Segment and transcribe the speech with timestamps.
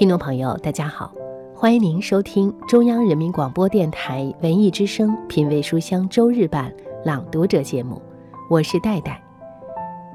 [0.00, 1.12] 听众朋友，大家好，
[1.54, 6.72] 欢迎您收听中央人民广播电台文艺之声《品味书香》周日版
[7.04, 8.00] 朗读者节目，
[8.48, 9.22] 我是戴戴。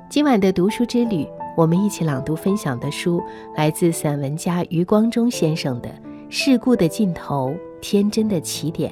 [0.10, 3.22] 今晚的读书之旅，我们一起朗读分享的书
[3.56, 5.90] 来自散文家余光中先生的
[6.30, 8.92] 《世故的尽头，天真的起点》。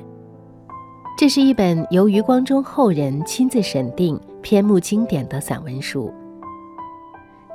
[1.18, 6.14] 这是一本由余光中后人亲自审定、篇目经典的散文书。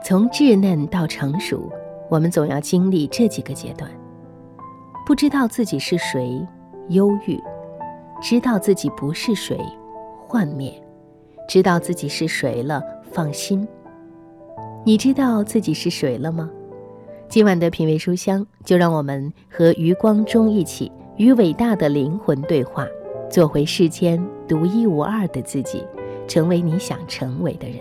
[0.05, 1.71] 从稚嫩到成熟。
[2.11, 3.91] 我们总要经历这几个阶段：
[5.07, 6.47] 不知道自己是谁，
[6.89, 7.39] 忧郁；
[8.23, 9.59] 知道自己不是谁，
[10.27, 10.73] 幻灭；
[11.49, 13.67] 知道自己是谁了，放心。
[14.85, 16.49] 你知道自己是谁了吗？
[17.29, 22.87] 今晚的品味书香，就让我们和余光中一起，与伟大的灵魂对话，
[23.31, 25.85] 做回世间独一无二的自己，
[26.27, 27.79] 成为你想成为的人。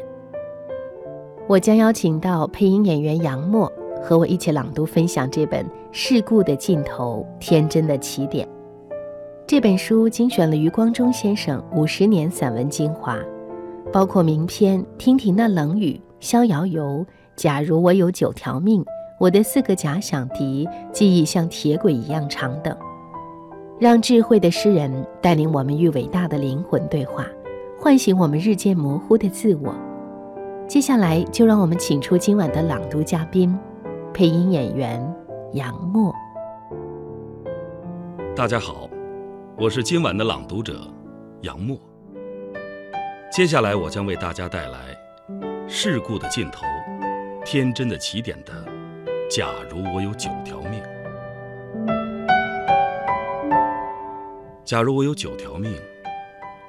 [1.47, 3.71] 我将邀请到配音演员杨默。
[4.03, 8.47] 和我一起朗读分享这本《世故的尽头，天真的起点》。
[9.45, 13.17] 这本书精选了余光中先生五十年散文精华，
[13.91, 16.83] 包括名篇《听听那冷雨》《逍遥游》
[17.35, 18.81] 《假如我有九条命》
[19.19, 22.75] 《我的四个假想敌》《记忆像铁轨一样长》等，
[23.79, 24.91] 让智慧的诗人
[25.21, 27.25] 带领我们与伟大的灵魂对话，
[27.79, 29.73] 唤醒我们日渐模糊的自我。
[30.67, 33.57] 接下来，就让我们请出今晚的朗读嘉宾。
[34.13, 35.15] 配音演员
[35.53, 36.13] 杨默，
[38.35, 38.89] 大家好，
[39.57, 40.81] 我是今晚的朗读者
[41.41, 41.77] 杨默。
[43.31, 44.95] 接下来我将为大家带来
[45.69, 46.63] 《事故的尽头，
[47.45, 48.53] 天真的起点》的
[49.29, 50.81] “假如我有九条命”。
[54.65, 55.73] 假如我有九条命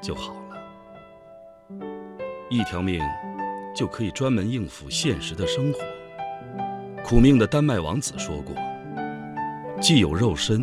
[0.00, 0.56] 就好了，
[2.48, 3.03] 一条命
[3.75, 5.81] 就可以专门应付现实的生活。
[7.09, 8.55] 苦命的丹麦王子说过
[9.81, 10.62] ：“既有肉身，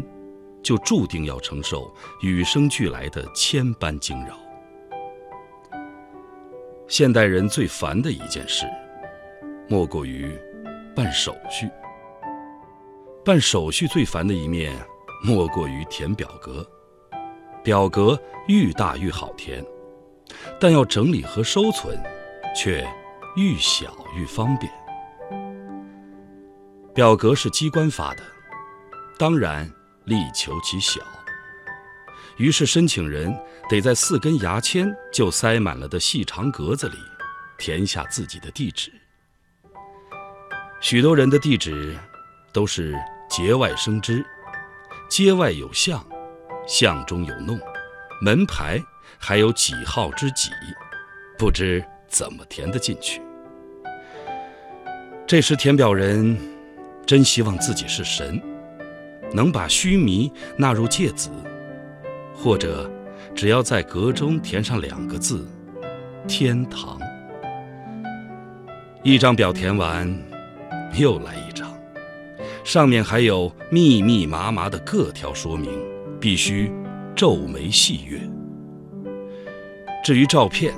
[0.62, 4.38] 就注定要承受与生俱来的千般惊扰。”
[6.88, 8.68] 现代人最烦的一件事，
[9.68, 10.40] 莫过于
[10.96, 11.68] 办手续。
[13.26, 14.72] 办手续最烦的一面，
[15.24, 16.64] 莫过于填表格。
[17.64, 18.16] 表格
[18.48, 19.66] 愈大愈好填，
[20.60, 22.00] 但要整理和收存，
[22.56, 22.88] 却
[23.36, 24.72] 愈小愈方便。
[26.96, 28.24] 表格是机关发的，
[29.20, 29.70] 当然
[30.06, 31.02] 力求其小。
[32.38, 33.38] 于是申请人
[33.70, 36.96] 得在四根牙签就塞满了的细长格子里，
[37.58, 38.94] 填下自己的地址。
[40.80, 41.98] 许多人的地址
[42.54, 42.96] 都是
[43.30, 44.26] 节外生枝，
[45.10, 46.02] 街外有巷，
[46.66, 47.60] 巷中有弄，
[48.22, 48.82] 门牌
[49.20, 50.50] 还有几号之几，
[51.38, 53.22] 不知怎么填得进去。
[55.28, 56.55] 这时填表人。
[57.06, 58.42] 真希望自己是神，
[59.32, 61.30] 能把须弥纳入芥子，
[62.34, 62.92] 或者
[63.36, 65.48] 只要在格中填上两个字
[66.28, 67.00] “天堂”。
[69.04, 70.12] 一张表填完，
[70.98, 71.72] 又来一张，
[72.64, 75.72] 上面还有密密麻麻的各条说明，
[76.20, 76.72] 必须
[77.16, 78.20] 皱眉细阅。
[80.04, 80.74] 至于照片、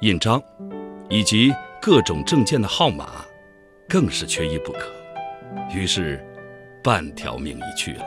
[0.00, 0.42] 印章
[1.08, 3.24] 以及各种证件的号码，
[3.88, 4.95] 更是缺一不可。
[5.74, 6.24] 于是，
[6.82, 8.06] 半条命已去了，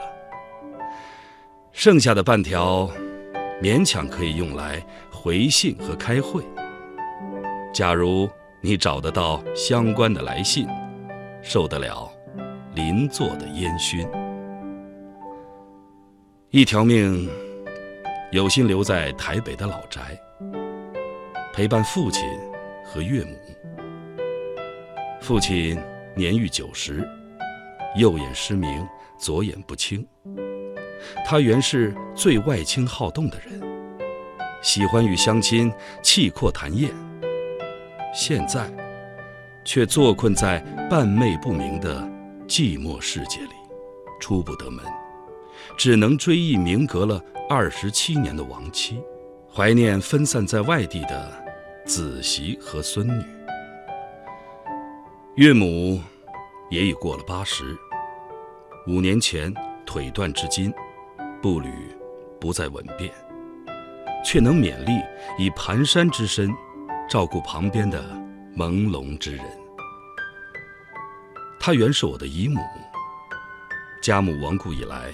[1.71, 2.89] 剩下的半条，
[3.61, 6.43] 勉强可以用来回信和开会。
[7.73, 8.27] 假如
[8.61, 10.67] 你找得到相关的来信，
[11.43, 12.11] 受得了
[12.73, 14.07] 邻座的烟熏。
[16.49, 17.29] 一条命，
[18.31, 20.19] 有心留在台北的老宅，
[21.53, 22.23] 陪伴父亲
[22.83, 23.37] 和岳母。
[25.21, 25.77] 父亲
[26.15, 27.07] 年逾九十。
[27.95, 30.05] 右眼失明，左眼不清。
[31.25, 33.61] 他原是最外倾好动的人，
[34.61, 36.91] 喜欢与乡亲气阔谈宴。
[38.13, 38.69] 现在，
[39.63, 42.01] 却坐困在半昧不明的
[42.47, 43.53] 寂寞世界里，
[44.19, 44.83] 出不得门，
[45.77, 49.01] 只能追忆明隔了二十七年的亡妻，
[49.53, 51.31] 怀念分散在外地的
[51.85, 53.23] 子媳和孙女。
[55.35, 56.01] 岳母。
[56.69, 57.75] 也已过了八十，
[58.85, 59.53] 五年前
[59.85, 60.71] 腿断至今，
[61.41, 61.69] 步履
[62.39, 63.11] 不再稳便，
[64.23, 64.91] 却能勉力
[65.37, 66.49] 以蹒跚之身
[67.09, 68.03] 照顾旁边的
[68.55, 69.43] 朦胧之人。
[71.59, 72.61] 她原是我的姨母，
[74.01, 75.11] 家母亡故以来，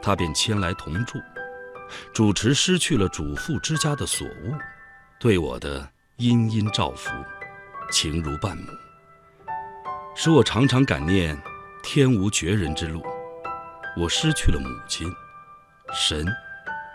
[0.00, 1.18] 她便迁来同住，
[2.14, 4.54] 主持失去了主妇之家的所务，
[5.18, 5.86] 对我的
[6.16, 7.10] 殷殷照拂，
[7.92, 8.64] 情如半母。
[10.14, 11.36] 使我常常感念
[11.82, 13.02] 天无绝人之路，
[13.96, 15.10] 我失去了母亲，
[15.94, 16.26] 神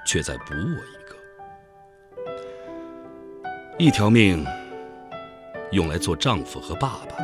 [0.06, 1.16] 却在补我一个。
[3.78, 4.46] 一条命
[5.72, 7.16] 用来做丈夫和爸爸。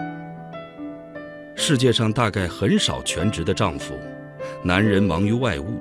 [1.56, 3.94] 世界上大概很少全职的丈夫，
[4.64, 5.80] 男人忙于外务，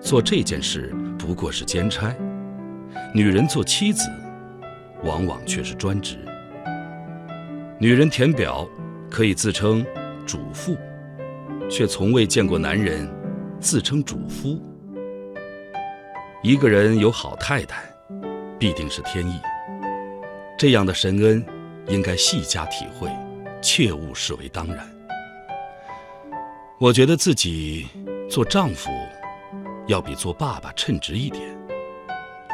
[0.00, 2.14] 做这件事不过是兼差；
[3.14, 4.08] 女人做妻子，
[5.02, 6.16] 往往却是专职。
[7.78, 8.66] 女人填表
[9.10, 9.84] 可以自称
[10.24, 10.76] 主妇，
[11.68, 13.08] 却从未见过男人
[13.58, 14.62] 自称主夫。
[16.42, 17.82] 一个人有好太太，
[18.58, 19.40] 必定是天意。
[20.56, 21.44] 这样的神恩，
[21.88, 23.10] 应该细加体会，
[23.60, 24.88] 切勿视为当然。
[26.78, 27.88] 我觉得自己
[28.30, 28.90] 做丈夫，
[29.86, 31.42] 要比做爸爸称职一点。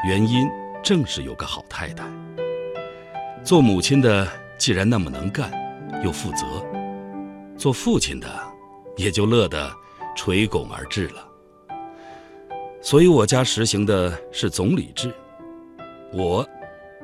[0.08, 0.48] 原因
[0.82, 2.04] 正是有个好太太。
[3.44, 4.26] 做母亲的。
[4.58, 5.52] 既然那么能干，
[6.04, 6.64] 又负责，
[7.56, 8.28] 做父亲的
[8.96, 9.74] 也就乐得
[10.14, 11.26] 垂拱而治了。
[12.80, 15.12] 所以我家实行的是总理制，
[16.12, 16.46] 我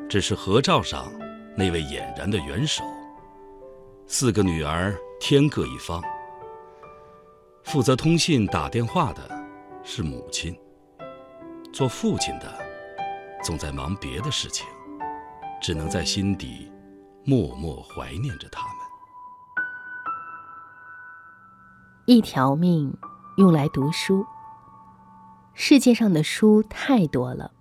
[0.08, 1.12] 只是合照上
[1.56, 2.84] 那位俨然的元首。
[4.06, 6.02] 四个女儿天各一方，
[7.64, 9.28] 负责通信打电话的
[9.82, 10.56] 是母亲，
[11.72, 12.52] 做父亲的
[13.42, 14.66] 总在忙别的事情，
[15.60, 16.70] 只能在心底。
[17.24, 18.81] 默默怀念着他们。
[22.04, 22.92] 一条命
[23.36, 24.26] 用来读书。
[25.54, 27.52] 世界上的书太多了，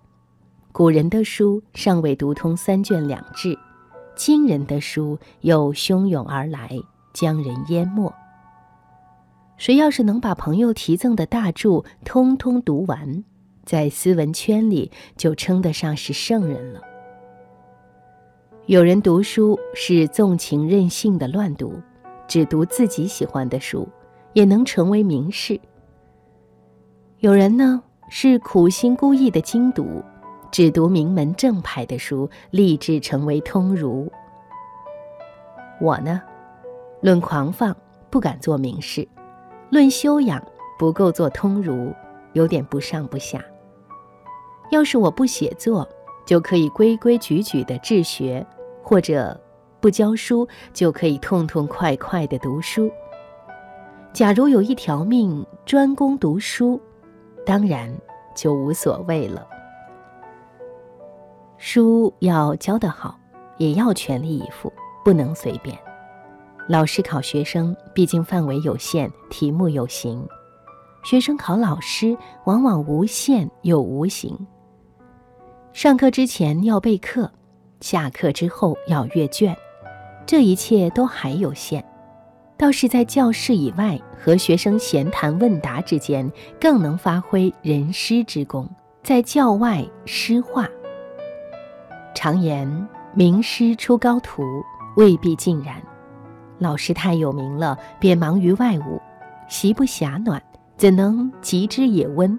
[0.72, 3.56] 古人的书尚未读通三卷两制，
[4.16, 6.70] 今人的书又汹涌而来，
[7.12, 8.12] 将人淹没。
[9.58, 13.22] 谁要是能把朋友题赠的大著通通读完，
[13.64, 16.80] 在斯文圈里就称得上是圣人了。
[18.66, 21.80] 有人读书是纵情任性的乱读，
[22.26, 23.88] 只读自己喜欢的书，
[24.32, 25.60] 也能成为名士。
[27.18, 30.02] 有人呢是苦心孤诣的精读，
[30.50, 34.10] 只读名门正派的书，立志成为通儒。
[35.80, 36.20] 我呢，
[37.00, 37.76] 论狂放
[38.10, 39.06] 不敢做名士，
[39.70, 40.42] 论修养
[40.78, 41.92] 不够做通儒，
[42.32, 43.44] 有点不上不下。
[44.70, 45.88] 要是我不写作，
[46.24, 48.46] 就可以规规矩矩的治学。
[48.84, 49.40] 或者
[49.80, 52.90] 不教书就可以痛痛快快的读书。
[54.12, 56.78] 假如有一条命专攻读书，
[57.46, 57.90] 当然
[58.34, 59.46] 就无所谓了。
[61.56, 63.18] 书要教得好，
[63.56, 64.70] 也要全力以赴，
[65.02, 65.74] 不能随便。
[66.68, 70.22] 老师考学生，毕竟范围有限，题目有形；
[71.02, 74.38] 学生考老师，往往无限又无形。
[75.72, 77.30] 上课之前要备课。
[77.80, 79.56] 下课之后要阅卷，
[80.24, 81.84] 这一切都还有限，
[82.62, 86.30] 倒是在教室以外和学生闲谈问答之间，
[86.60, 88.70] 更能发挥人师之功。
[89.02, 90.68] 在教外诗画，
[92.14, 94.44] 常言名师出高徒，
[94.96, 95.82] 未必尽然。
[96.60, 99.02] 老师太有名了，便忙于外务，
[99.48, 100.40] 席不暇暖，
[100.76, 102.38] 怎能及之也温？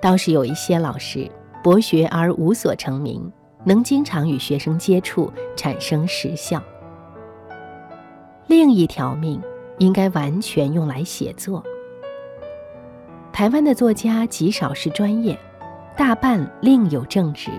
[0.00, 1.30] 倒是有一些老师
[1.62, 3.30] 博学而无所成名。
[3.62, 6.62] 能经常与学生接触，产生实效。
[8.48, 9.40] 另一条命
[9.78, 11.62] 应该完全用来写作。
[13.30, 15.38] 台湾的作家极少是专业，
[15.96, 17.50] 大半另有正职。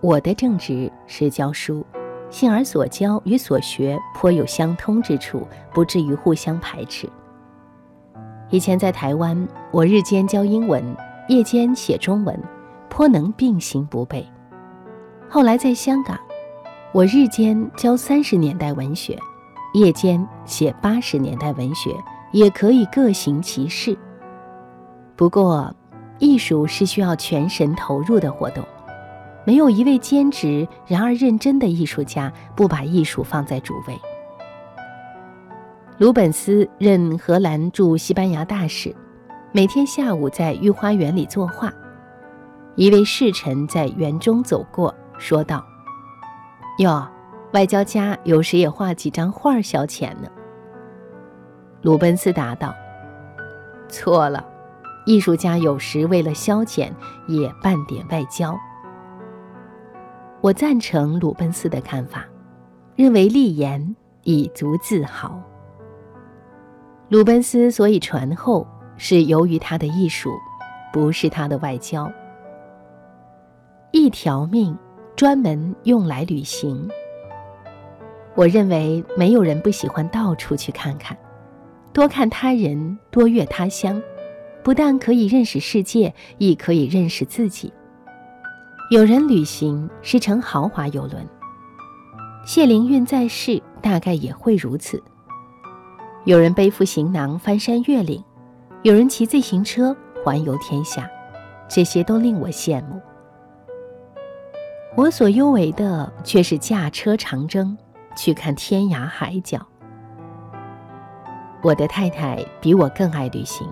[0.00, 1.86] 我的正职是教书，
[2.28, 7.08] 幸而所教与所学颇有相通之处，不至于互相排斥。
[8.50, 10.84] 以前在台湾，我日间教英文，
[11.28, 12.38] 夜间写中文。
[12.88, 14.24] 颇能并行不悖。
[15.28, 16.18] 后来在香港，
[16.92, 19.16] 我日间教三十年代文学，
[19.74, 21.94] 夜间写八十年代文学，
[22.32, 23.96] 也可以各行其事。
[25.14, 25.72] 不过，
[26.18, 28.64] 艺术是需要全神投入的活动，
[29.46, 33.96] 没有一位兼职然而认真的艺术家不把艺术放在主位。
[35.98, 38.92] 鲁本斯任荷兰驻西班牙大使，
[39.52, 41.72] 每天下午在御花园里作画。
[42.74, 45.64] 一位侍臣在园中走过，说道
[46.80, 47.06] ：“哟，
[47.52, 50.28] 外交家有时也画几张画消遣呢。”
[51.82, 52.74] 鲁本斯答道
[53.86, 54.42] ：“错了，
[55.04, 56.90] 艺术家有时为了消遣
[57.28, 58.58] 也办点外交。”
[60.40, 62.24] 我赞成鲁本斯的看法，
[62.96, 65.38] 认为立言以足自豪。
[67.10, 70.30] 鲁本斯所以传后，是由于他的艺术，
[70.94, 72.10] 不是他的外交。
[73.92, 74.74] 一条命，
[75.20, 76.88] 专门用来旅行。
[78.34, 81.14] 我认为没有人不喜欢到处去看看，
[81.92, 84.02] 多看他人，多阅他乡，
[84.64, 87.70] 不但可以认识世界，亦可以认识自己。
[88.90, 91.28] 有人旅行是乘豪华游轮，
[92.46, 95.02] 谢灵运在世大概也会如此。
[96.24, 98.24] 有人背负行囊翻山越岭，
[98.84, 101.06] 有人骑自行车环游天下，
[101.68, 102.98] 这些都令我羡慕。
[104.96, 107.76] 我所优为的却是驾车长征，
[108.16, 109.64] 去看天涯海角。
[111.62, 113.68] 我的太太比我更爱旅行，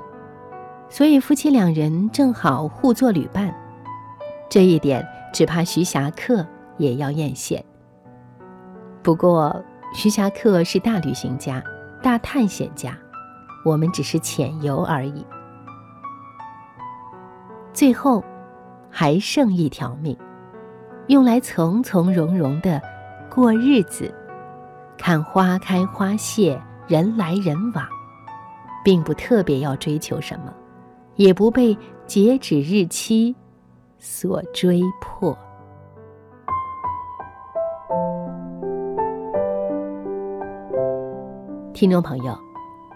[0.88, 3.52] 所以夫妻两人正好互作旅伴。
[4.48, 6.46] 这一点只怕徐霞客
[6.76, 7.60] 也要艳羡。
[9.02, 9.62] 不过，
[9.94, 11.62] 徐霞客是大旅行家。
[12.00, 12.96] 大探险家，
[13.64, 15.26] 我们只是浅游而已。
[17.72, 18.22] 最后，
[18.88, 20.16] 还剩一条命，
[21.08, 22.80] 用来从从容容的
[23.30, 24.12] 过日子，
[24.98, 27.86] 看花开花谢，人来人往，
[28.84, 30.52] 并不特别要追求什么，
[31.16, 31.74] 也不被
[32.06, 33.34] 截止日期
[33.98, 35.36] 所追迫。
[41.72, 42.38] 听众朋友，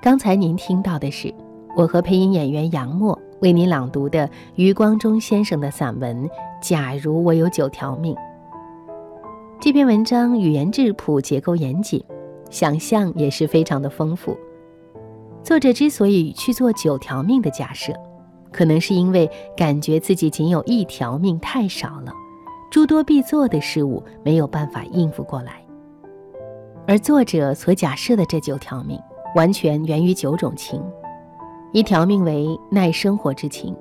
[0.03, 1.35] 刚才您听到的是
[1.75, 6.29] 我和配音演员杨默为您朗读的余光中先生的散文
[6.63, 8.15] 《假如我有九条命》。
[9.61, 12.03] 这篇文章语言质朴，结构严谨，
[12.51, 14.37] 想象也是非常的丰富。
[15.43, 17.93] 作者之所以去做九条命的假设，
[18.53, 22.13] 可能是因为感觉自己仅有一条命太少了，
[22.71, 25.61] 诸多必做的事物没有办法应付过来。
[26.87, 28.97] 而作者所假设的这九条命，
[29.35, 30.81] 完全源于九种情：
[31.73, 33.77] 一条命为耐生活之情，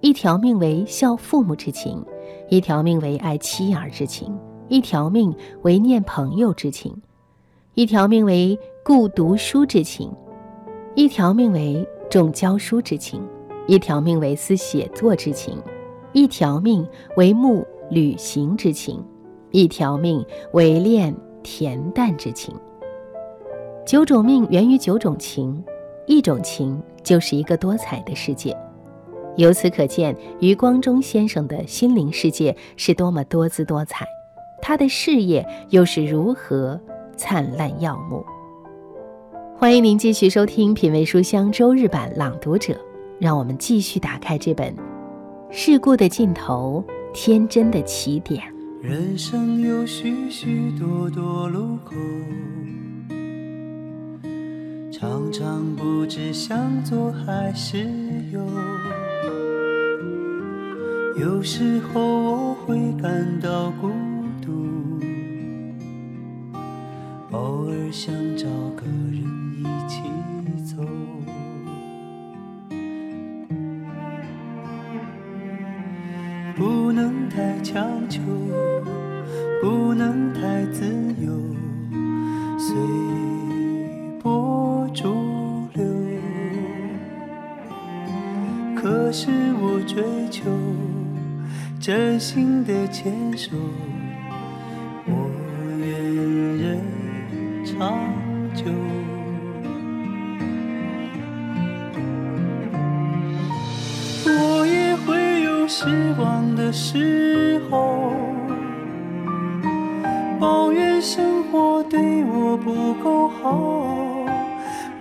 [0.00, 2.04] 一条命为孝父母之情，
[2.48, 4.36] 一条命为爱妻儿之情，
[4.68, 6.94] 一条命为念朋友之情，
[7.74, 10.12] 一条命为故读书之情，
[10.94, 13.20] 一条命为重教书之情，
[13.66, 15.56] 一条命为思写作之情，
[16.12, 19.04] 一条命为慕旅行之情，
[19.50, 21.14] 一条命为恋。
[21.46, 22.54] 恬淡之情，
[23.84, 25.62] 九种命源于九种情，
[26.06, 28.56] 一种情就是一个多彩的世界。
[29.36, 34.06] 由此可见，余光中先生的心灵世界是多么多姿多彩，
[34.62, 36.80] 他的事业又是如何
[37.16, 38.24] 灿烂耀目。
[39.56, 42.78] 欢迎您继续收听《品味书香》周日版朗读者，
[43.18, 44.72] 让我们继续打开这本
[45.50, 48.40] 《世故的尽头，天真的起点》。
[48.80, 51.94] 人生有许许多多路口，
[54.92, 57.78] 常常不知向左还是
[58.32, 58.40] 右。
[61.16, 63.88] 有时候我会感到孤
[64.42, 64.98] 独，
[67.30, 69.24] 偶尔想找个人
[69.58, 70.02] 一起
[70.64, 70.82] 走。
[76.56, 78.20] 不能太强求。
[79.62, 80.84] 不能太自
[81.18, 81.32] 由，
[82.58, 82.76] 随
[84.22, 85.08] 波逐
[85.72, 85.82] 流。
[88.76, 89.30] 可是
[89.62, 90.44] 我追求
[91.86, 93.50] 真心的牵手，
[95.04, 95.12] 我
[95.78, 95.86] 愿
[96.56, 96.80] 人
[97.62, 97.98] 长
[98.54, 98.64] 久。
[104.24, 105.84] 我也会有失
[106.18, 108.14] 望的时候。
[110.40, 113.86] 抱怨生活对我不够好，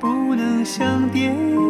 [0.01, 1.62] 不能像电影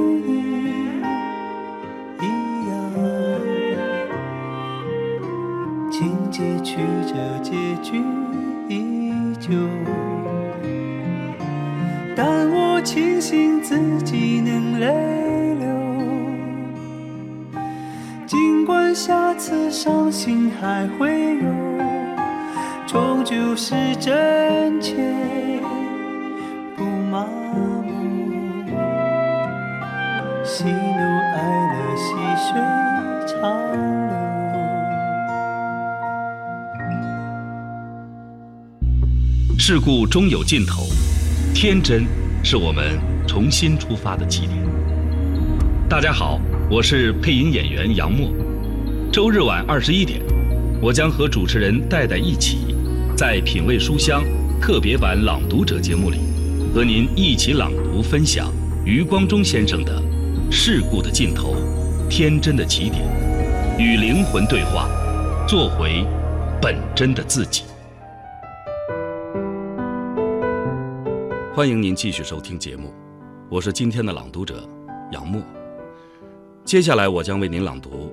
[39.73, 40.85] 事故终有尽头，
[41.51, 42.05] 天真
[42.43, 42.95] 是我们
[43.27, 44.51] 重新出发的起点。
[45.89, 46.39] 大家好，
[46.69, 48.29] 我是配音演员杨默。
[49.11, 50.21] 周日晚二十一点，
[50.79, 52.75] 我将和主持人戴戴一起。
[53.17, 54.23] 在品味书香
[54.61, 56.19] 特别版朗读者节目里，
[56.71, 58.53] 和您一起朗读分享
[58.85, 59.99] 余光中先生的
[60.51, 61.55] 《世故的尽头，
[62.07, 63.01] 天真的起点》，
[63.81, 64.87] 与灵魂对话，
[65.47, 66.05] 做回
[66.61, 67.63] 本真的自己。
[71.55, 72.91] 欢迎您继续收听节目。
[73.47, 74.67] 我是今天的朗读者
[75.11, 75.39] 杨默。
[76.65, 77.89] 接下来我将为您朗读《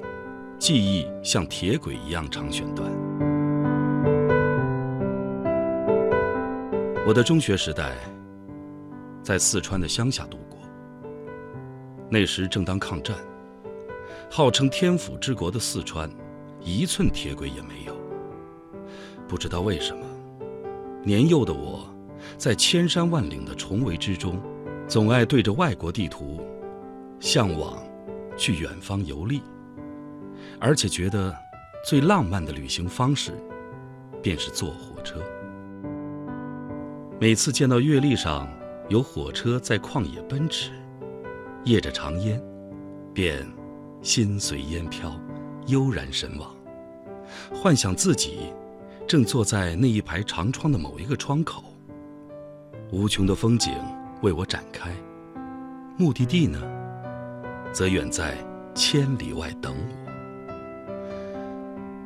[0.58, 2.86] 记忆像铁轨一样长》选段。
[7.06, 7.96] 我的中学时代
[9.22, 10.58] 在四川的乡下度过，
[12.10, 13.16] 那时正当抗战，
[14.30, 16.10] 号称天府之国的四川，
[16.60, 17.96] 一寸铁轨也没有。
[19.26, 20.04] 不知道为什么，
[21.02, 21.89] 年幼的我，
[22.40, 24.40] 在千山万岭的重围之中。
[24.88, 26.40] 总爱对着外国地图，
[27.20, 27.80] 向往
[28.36, 29.42] 去远方游历，
[30.58, 31.32] 而且觉得
[31.84, 33.32] 最浪漫的旅行方式，
[34.20, 35.20] 便是坐火车。
[37.20, 38.48] 每次见到月历上
[38.88, 40.72] 有火车在旷野奔驰，
[41.64, 42.42] 曳着长烟，
[43.14, 43.46] 便
[44.02, 45.14] 心随烟飘，
[45.68, 46.52] 悠然神往，
[47.54, 48.52] 幻想自己
[49.06, 51.62] 正坐在那一排长窗的某一个窗口，
[52.92, 53.72] 无穷的风景。
[54.22, 54.90] 为我展开，
[55.96, 56.60] 目的地呢，
[57.72, 58.36] 则远在
[58.74, 60.10] 千里外等我。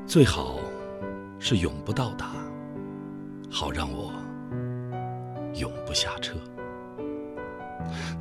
[0.06, 0.60] 最好
[1.40, 2.26] 是永不到达，
[3.50, 4.12] 好让我
[5.54, 6.36] 永不下车。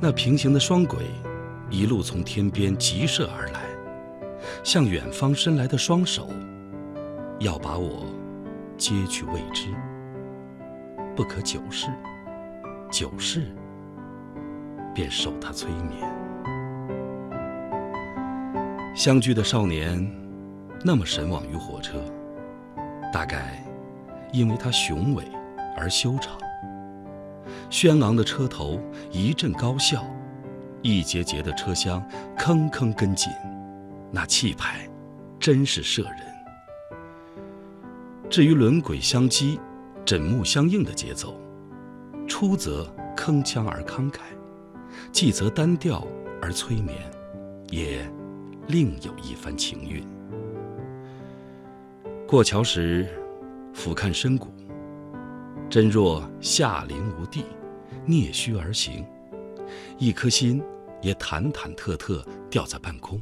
[0.00, 0.98] 那平行的双轨，
[1.70, 3.60] 一路从天边急射而来，
[4.64, 6.28] 向远方伸来的双手，
[7.38, 8.04] 要把我
[8.76, 9.68] 接去未知。
[11.14, 11.86] 不可久视，
[12.96, 13.42] 久视。
[14.94, 16.08] 便受他催眠。
[18.94, 20.08] 相聚的少年，
[20.84, 21.98] 那么神往于火车，
[23.12, 23.66] 大概
[24.32, 25.24] 因为它雄伟
[25.76, 26.38] 而修长。
[27.68, 30.04] 轩昂的车头一阵高啸，
[30.80, 32.00] 一节节的车厢
[32.38, 33.32] 坑坑跟紧，
[34.12, 34.88] 那气派，
[35.40, 36.20] 真是摄人。
[38.30, 39.58] 至于轮轨相击、
[40.04, 41.36] 枕木相应的节奏，
[42.34, 42.82] 出则
[43.16, 44.22] 铿锵而慷慨。
[45.12, 46.04] 既则单调
[46.42, 46.98] 而催眠，
[47.70, 48.04] 也
[48.66, 50.04] 另有一番情韵。
[52.26, 53.06] 过桥时，
[53.72, 54.48] 俯瞰深谷，
[55.70, 57.44] 真若下临无地，
[58.04, 59.06] 蹑虚而行，
[59.96, 60.60] 一颗心
[61.02, 62.20] 也忐忐忑忑
[62.50, 63.20] 吊在半空。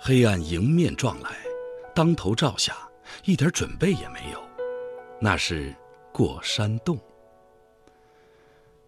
[0.00, 1.30] 黑暗迎面撞来，
[1.94, 2.76] 当头照下，
[3.24, 4.40] 一点准备也没有，
[5.20, 5.72] 那是
[6.16, 6.98] 过山洞。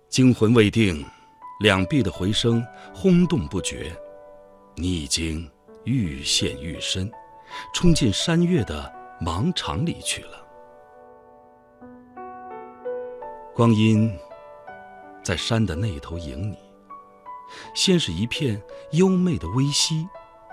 [0.09, 1.05] 惊魂未定，
[1.61, 3.95] 两臂的回声轰动不绝。
[4.75, 5.47] 你已经
[5.85, 7.12] 愈陷愈深，
[7.75, 10.43] 冲进山岳的盲场里去了。
[13.55, 14.11] 光阴
[15.23, 16.57] 在山的那头迎你，
[17.75, 18.59] 先是一片
[18.93, 20.09] 幽媚的微息，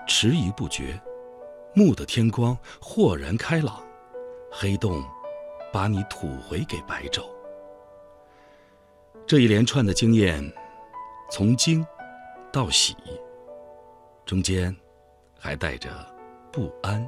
[0.06, 1.00] 迟疑不决。
[1.74, 3.82] 暮的天光豁然开朗，
[4.52, 5.02] 黑洞
[5.76, 7.26] 把你吐回给白昼。
[9.26, 10.42] 这一连串的经验，
[11.30, 11.86] 从惊
[12.50, 12.96] 到喜，
[14.24, 14.74] 中间
[15.38, 15.90] 还带着
[16.50, 17.06] 不安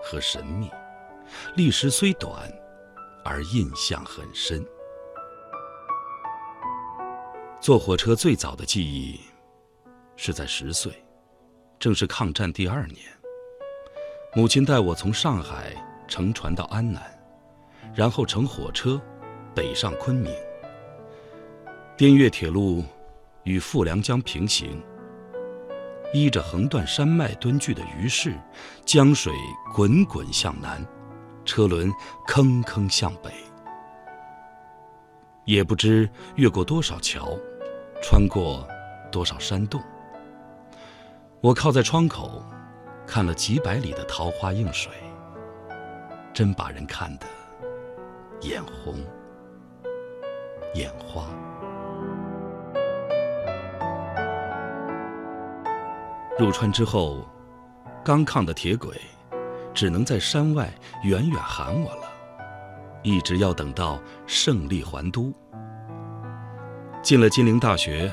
[0.00, 0.70] 和神秘，
[1.56, 2.48] 历时虽短，
[3.24, 4.64] 而印象很深。
[7.60, 9.18] 坐火车最早的记忆
[10.14, 11.04] 是在十岁，
[11.80, 13.00] 正是抗战第二年，
[14.36, 15.74] 母亲带我从上海
[16.06, 17.02] 乘船到安南，
[17.94, 19.00] 然后乘火车
[19.54, 20.34] 北上昆明。
[21.96, 22.84] 滇越铁路
[23.44, 24.82] 与富良江平行，
[26.12, 28.34] 依着横断山脉蹲踞的余氏，
[28.84, 29.32] 江水
[29.72, 30.84] 滚滚向南，
[31.44, 31.92] 车轮
[32.26, 33.30] 坑坑向北。
[35.44, 37.38] 也不知越过多少桥，
[38.02, 38.66] 穿过
[39.12, 39.80] 多少山洞。
[41.40, 42.42] 我靠在窗口，
[43.06, 44.90] 看了几百里的桃花映水，
[46.32, 47.26] 真把人看得
[48.40, 48.94] 眼红
[50.74, 51.26] 眼花。
[56.38, 57.24] 入川之后，
[58.04, 59.00] 刚抗的铁轨
[59.72, 60.68] 只能在山外
[61.04, 62.08] 远远喊我了，
[63.02, 65.32] 一直要等到胜利还都。
[67.02, 68.12] 进了金陵大学，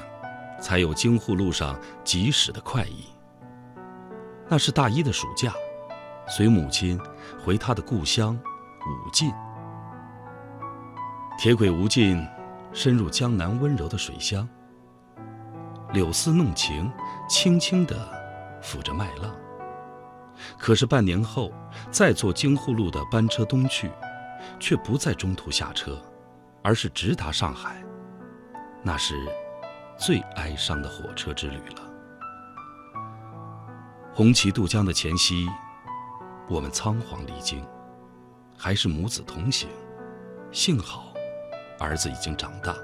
[0.59, 3.05] 才有京沪路上疾驶的快意。
[4.47, 5.53] 那是大一的暑假，
[6.27, 6.99] 随母亲
[7.43, 9.31] 回她的故乡武进。
[11.41, 12.23] 铁轨无尽，
[12.71, 14.47] 深入江南温柔的水乡。
[15.91, 16.87] 柳丝弄晴，
[17.27, 17.97] 轻轻地
[18.61, 19.35] 抚着麦浪。
[20.59, 21.51] 可是半年后，
[21.89, 23.89] 再坐京沪路的班车东去，
[24.59, 25.99] 却不在中途下车，
[26.61, 27.83] 而是直达上海。
[28.83, 29.15] 那是
[29.97, 31.81] 最哀伤的火车之旅了。
[34.13, 35.47] 红旗渡江的前夕，
[36.47, 37.65] 我们仓皇离京，
[38.55, 39.67] 还是母子同行。
[40.51, 41.10] 幸好，
[41.81, 42.75] 儿子已经长大，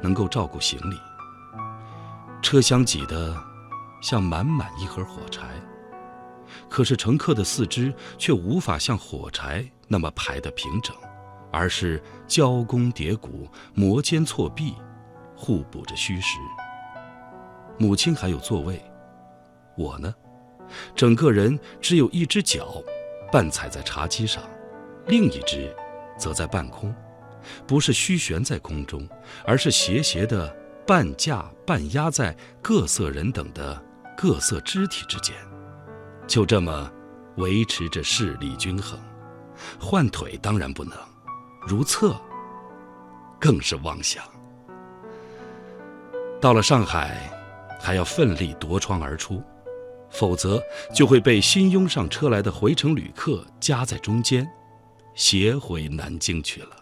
[0.00, 0.96] 能够照顾行李。
[2.40, 3.36] 车厢挤得
[4.00, 5.42] 像满满一盒火柴，
[6.68, 10.94] 可是乘客的四肢却无法像火柴那么排得平整，
[11.50, 14.74] 而是交弓叠骨、摩肩错臂，
[15.34, 16.38] 互补着虚实。
[17.78, 18.80] 母亲还有座位，
[19.76, 20.14] 我呢，
[20.94, 22.82] 整个人只有一只脚
[23.32, 24.42] 半踩在茶几上，
[25.06, 25.74] 另一只
[26.16, 26.94] 则在半空，
[27.66, 29.08] 不是虚悬在空中，
[29.44, 30.54] 而是斜斜的。
[30.86, 33.82] 半架半压在各色人等的
[34.14, 35.34] 各色肢体之间，
[36.26, 36.92] 就这么
[37.38, 39.00] 维持着视力均衡。
[39.80, 40.92] 换腿当然不能，
[41.66, 42.14] 如厕
[43.40, 44.22] 更是妄想。
[46.38, 47.32] 到了上海，
[47.80, 49.42] 还要奋力夺窗而出，
[50.10, 50.62] 否则
[50.94, 54.46] 就会被新拥上车来的回程旅客夹在中间，
[55.14, 56.76] 斜回南京去了。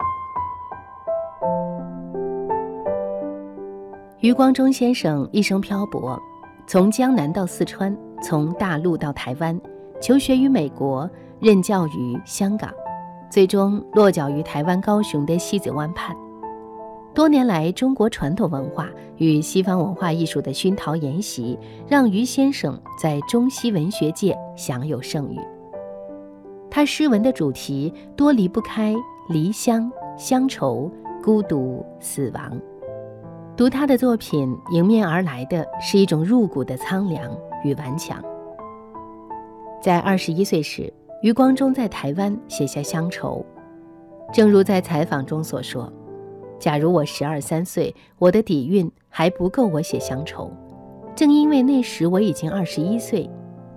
[4.23, 6.17] 余光中先生一生漂泊，
[6.65, 9.61] 从江南到四川，从大陆到台湾，
[10.01, 12.73] 求学于美国，任教于香港，
[13.29, 16.17] 最终落脚于台湾高雄的西子湾畔。
[17.13, 21.59] 多年来，中国传统文化与西方文化艺术的熏陶研习，
[21.89, 25.41] 让余先生在中西文学界享有盛誉。
[26.71, 28.95] 他诗文的主题多离不开
[29.29, 30.89] 离乡、乡愁、
[31.25, 32.57] 孤独、死亡。
[33.55, 37.31] 读他的作品，迎面而来的是一种入骨的苍凉
[37.63, 38.23] 与顽强。
[39.81, 40.91] 在二十一岁时，
[41.23, 43.45] 余光中在台湾写下《乡愁》，
[44.35, 45.93] 正如在采访中所说
[46.59, 50.51] ：“假如我十二三岁，我的底蕴还不够我写乡愁。
[51.15, 53.29] 正因为那时我已经二十一岁，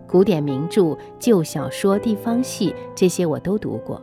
[0.08, 4.02] 古典名著、旧小说、地方戏这些我都读过。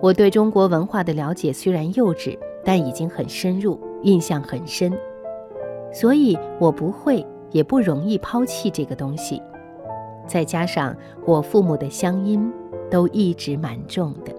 [0.00, 4.92] 我对中国文化的了解虽然幼稚，但已经很深入。”印象很深，
[5.92, 9.42] 所以我不会也不容易抛弃这个东西。
[10.26, 12.52] 再加上我父母的乡音
[12.90, 14.32] 都一直蛮重的。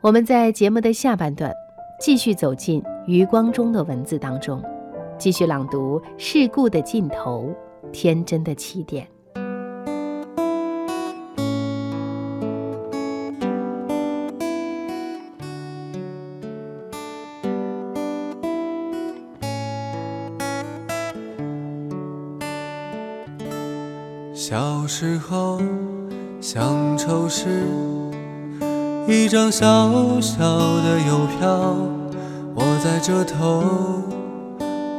[0.00, 1.52] 我们在节目的下半段
[2.00, 4.62] 继续走进余光中的文字当中，
[5.16, 7.48] 继续朗读世故的尽头，
[7.92, 9.06] 天真的起点。
[25.04, 25.60] 时候，
[26.40, 27.66] 乡愁是
[29.06, 31.76] 一张小小的邮票，
[32.54, 33.62] 我在这头，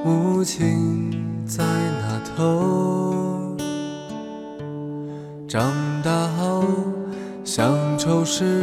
[0.04, 1.12] 母亲
[1.48, 1.64] 在
[2.02, 3.58] 那头。
[5.48, 6.64] 长大后，
[7.44, 8.62] 乡愁是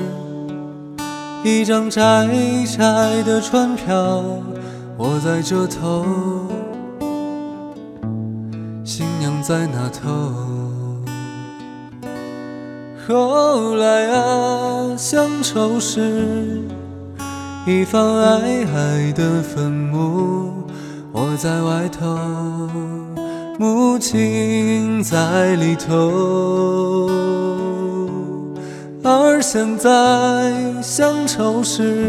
[1.42, 2.28] 一张窄
[2.78, 4.22] 窄的船票，
[4.96, 6.06] 我在这头，
[8.84, 10.61] 新娘在那头。
[13.08, 16.60] 后来啊，乡愁是
[17.66, 20.52] 一方矮矮的坟墓，
[21.10, 22.16] 我在外头，
[23.58, 27.10] 母亲在里头。
[29.02, 29.90] 而现在，
[30.80, 32.06] 乡愁是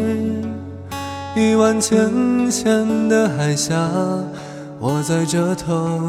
[1.36, 3.76] 一湾浅浅的海峡，
[4.80, 6.00] 我在这头，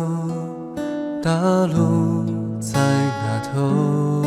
[1.22, 1.32] 大
[1.66, 2.26] 陆
[2.60, 4.23] 在那头。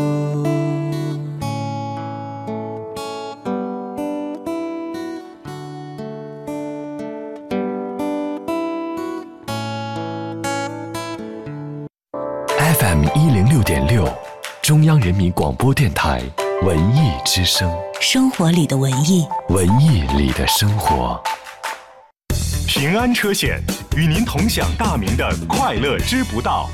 [13.18, 14.08] 一零六点六，
[14.62, 16.22] 中央人民广播电台
[16.62, 17.68] 文艺之声，
[18.00, 21.20] 生活里的文艺，文艺里的生活。
[22.68, 23.60] 平安车险
[23.96, 26.70] 与您同享大明的快乐知不道。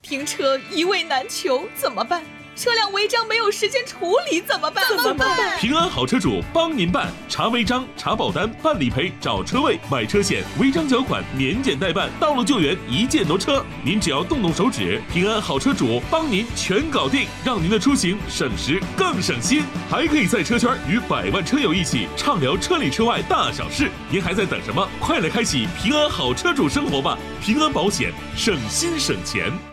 [0.00, 2.22] 停车一位难求，怎么办？
[2.54, 4.84] 车辆违章没有时间处理怎么办？
[4.88, 5.58] 怎么办？
[5.58, 13.64] 平安好车主帮您办，查违章、查保单、办理赔、找车位、买车险、违章缴款、年检代办、道路救援，一键挪车。
[13.82, 19.62] 您只要动动手指，平安好车主帮您全搞定，让您的出行省时更省心。
[19.90, 23.90] 还可以在车圈与百万车友一起畅聊车里车外大小事。
[24.10, 24.86] 您还在等什么？
[25.00, 27.18] 快来开启平安好车主生活吧！
[27.40, 29.71] 平安保险，省心省钱。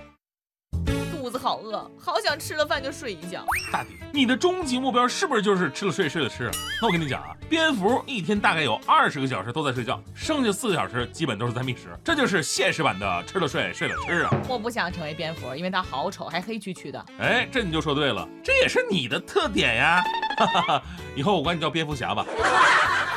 [1.49, 3.43] 好饿，好想吃了饭就睡一觉。
[3.73, 6.47] 大弟，你的终极目标是不是就是吃了睡，睡了吃？
[6.79, 14.29] 那我跟你讲啊，蝙蝠一天大概有二十个小时都在睡觉，剩下四个小时基本都是在觅食，这就是现实版的吃了睡，睡了吃啊！
[14.47, 17.03] 我不想成为蝙蝠，因为它好丑，还黑黢黢的。
[17.17, 20.03] 哎，这你就说对了，这也是你的特点呀！
[20.38, 20.83] 哈哈哈，
[21.15, 22.23] 以后我管你叫蝙蝠侠吧。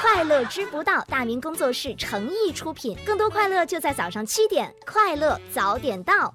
[0.00, 2.96] 快乐知不道，大明工作室诚意出品。
[3.04, 6.34] 更多快乐就在早上七点，快乐早点到。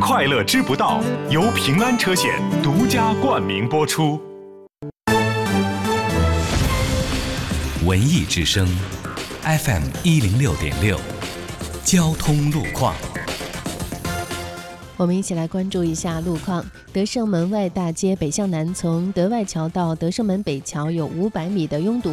[0.00, 4.20] 快乐知不道由平安车险独家冠名播出。
[7.84, 8.66] 文艺之声
[9.42, 10.98] ，FM 一零六点六，
[11.84, 12.94] 交通路况。
[14.98, 16.64] 我们一起来关注一下路况。
[16.92, 22.10] 德胜门外大街北向南，从德外桥到德胜门北桥有五百米的拥堵；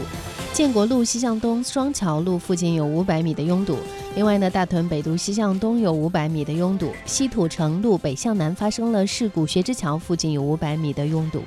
[0.53, 3.79] 建国路西向东双桥路附近有五百米的拥堵。
[4.15, 11.43] 另外呢，大屯北路西向东有五百米的拥堵；西土城路北向南发生了事故，学之桥附近有五百米的拥堵。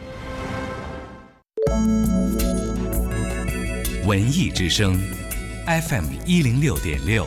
[4.07, 4.98] 文艺之声
[5.66, 7.24] ，FM 一零六点六，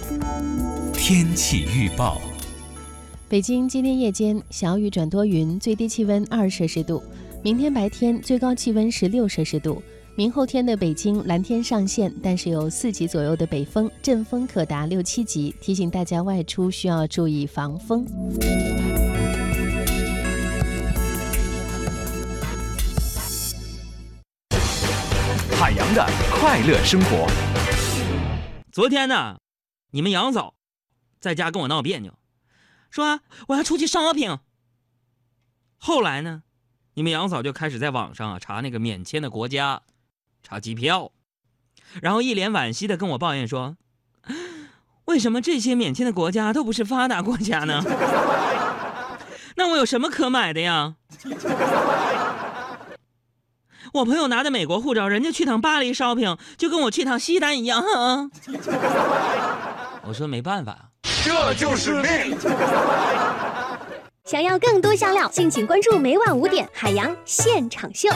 [0.94, 2.22] 天气预报。
[3.32, 7.02] 北京今天夜间小雨转多云，最低气温二摄氏度。
[7.42, 9.82] 明天白天最高气温十六摄氏度。
[10.18, 18.06] 明后天的北京蓝天上线，但是有四级左右的北风，阵风可达六七级，提醒大家外出需要注意防风。
[25.54, 27.32] 海洋的快乐生活。
[28.74, 29.38] 昨天呢，
[29.92, 30.54] 你们杨嫂
[31.22, 32.12] 在家跟我闹别扭。
[32.92, 34.38] 说我要出去 shopping。
[35.78, 36.44] 后来呢，
[36.94, 39.82] 你们杨嫂就开始在网上啊查那个免签的国家，
[40.44, 41.12] 查机票，
[42.02, 43.78] 然后一脸惋惜的跟我抱怨说
[45.06, 47.82] ：“为什么这些免签的国家都不是发达国家呢？
[49.58, 50.96] 那我有什么可买的呀？”
[53.94, 57.82] 我朋友拿着美国护照，人家去趟巴黎 shopping 就跟我去趟西单一样。
[60.04, 60.91] 我说没办法啊。
[61.24, 62.38] 这就是命。
[64.26, 68.10] 想要更多香料，敬请关注每晚五点海洋现场秀。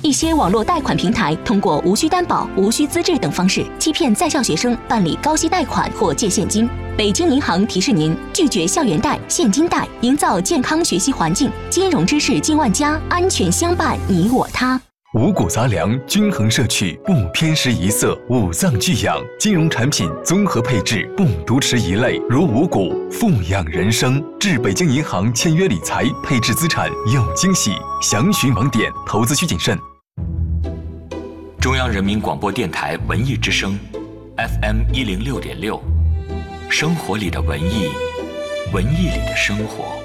[0.00, 6.68] 一些网络贷款平台通过无需担保、无需资质等方式，欺骗在校学生办理高息贷款或借现金。
[6.96, 11.50] 北京银行提示您：拒绝校园贷、现金贷，营造健康学习环境。
[11.70, 14.80] 金融知识进万家，安全相伴你我他。
[15.14, 19.22] 五谷杂粮，均衡摄取，不偏食一色，五脏俱养。
[19.38, 24.24] 金融产品综合配置，不独持一类，如五谷，富养人生。
[24.40, 27.72] 至北京银行签约理财，配置资产有惊喜。
[28.00, 29.78] 详询网点，投资需谨慎。
[31.60, 33.78] 中央人民广播电台文艺之声
[34.38, 35.78] ，FM 一零六点六，
[36.70, 37.90] 生活里的文艺，
[38.72, 40.01] 文艺里的生活。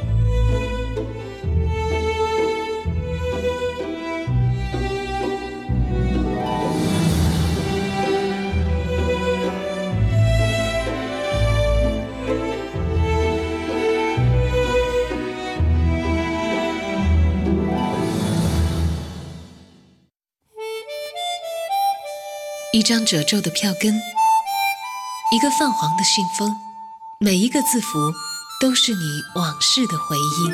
[22.88, 23.94] 张褶皱的票根，
[25.34, 26.56] 一个泛黄的信封，
[27.20, 28.14] 每一个字符
[28.62, 30.54] 都是你往事的回音。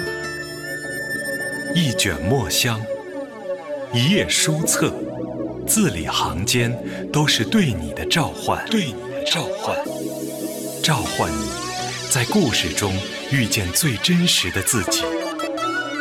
[1.75, 2.81] 一卷墨香，
[3.93, 4.91] 一页书册，
[5.67, 6.75] 字里行间
[7.13, 9.77] 都是对你的召唤，对你的召唤，
[10.81, 11.51] 召唤你
[12.09, 15.03] 在故事中遇见最真实的自己。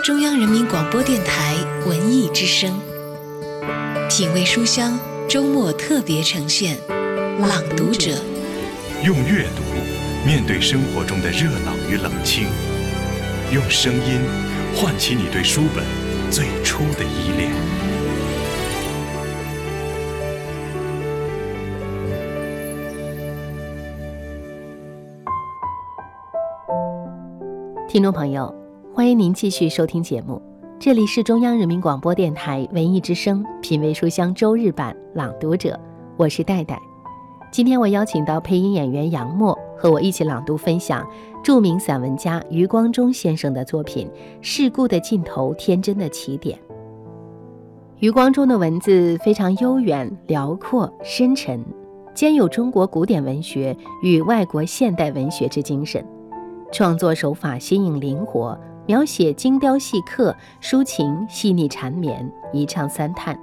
[0.03, 1.55] 中央人民广播电台
[1.87, 2.81] 文艺之声，
[4.09, 4.99] 品味书香。
[5.29, 6.77] 周末特别呈现
[7.41, 8.11] 《朗读者》，
[9.03, 9.63] 用阅读
[10.27, 12.45] 面对生活中的热闹与冷清，
[13.51, 14.21] 用声音
[14.77, 15.85] 唤起你对书本
[16.31, 17.51] 最初的依恋。
[27.89, 28.55] 听众朋友，
[28.95, 30.52] 欢迎您继续收听节目。
[30.85, 35.79] 这里是中央人民广播电台文艺之声品味书香周日版朗读者，
[36.17, 36.77] 我是戴戴。
[37.53, 41.09] 今天我邀请到配音演员杨默和我一起朗读分享
[41.41, 44.09] 著名散文家余光中先生的作品
[44.41, 46.59] 《世故的尽头，天真的起点》。
[48.01, 51.65] 余光中的文字非常悠远、辽阔、深沉，
[52.13, 56.05] 兼有中国古典文学与外国现代文学之精神，
[56.73, 58.59] 创作手法新颖灵活。
[58.87, 63.39] 描写精雕细刻，抒情细腻缠绵，一唱三叹。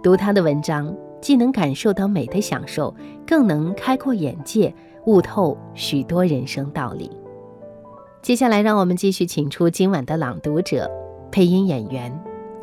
[0.00, 2.94] 读他的文章，既能感受到美的享受，
[3.26, 4.72] 更能开阔眼界，
[5.06, 7.10] 悟透许多人生道理。
[8.22, 10.88] 接下来，让我们继续请出今晚的朗读者，
[11.32, 12.16] 配音演员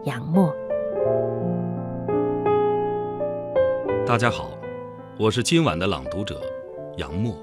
[0.06, 0.54] 杨默。
[4.06, 4.52] 大家好，
[5.20, 6.40] 我是今晚的朗读者
[6.96, 7.36] 杨默。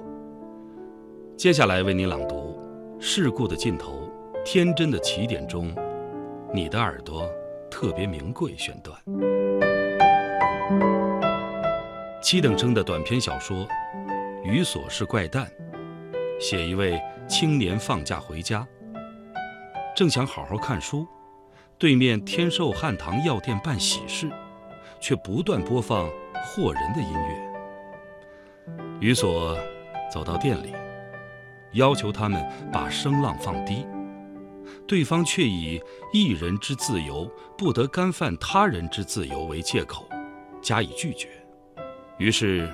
[1.37, 2.35] 接下来为您朗读
[3.01, 3.93] 《事故的尽头》。
[4.45, 5.73] 天真的起点中，
[6.53, 7.31] 你的耳朵
[7.71, 8.99] 特别名贵选段。
[12.21, 13.59] 七等生的短篇小说
[14.43, 15.47] 《于所是怪诞》，
[16.41, 18.67] 写一位青年放假回家，
[19.95, 21.07] 正想好好看书，
[21.79, 24.29] 对面天寿汉唐药店办喜事，
[24.99, 26.11] 却不断播放
[26.45, 28.77] 惑人的音乐。
[29.01, 29.57] 于所
[30.13, 30.75] 走到店里，
[31.75, 33.87] 要求他们把声浪放低，
[34.93, 37.27] 对方却以一人之自由
[37.57, 40.07] 不得干犯他人之自由为借口，
[40.61, 41.31] 加以拒绝。
[42.19, 42.71] 于是，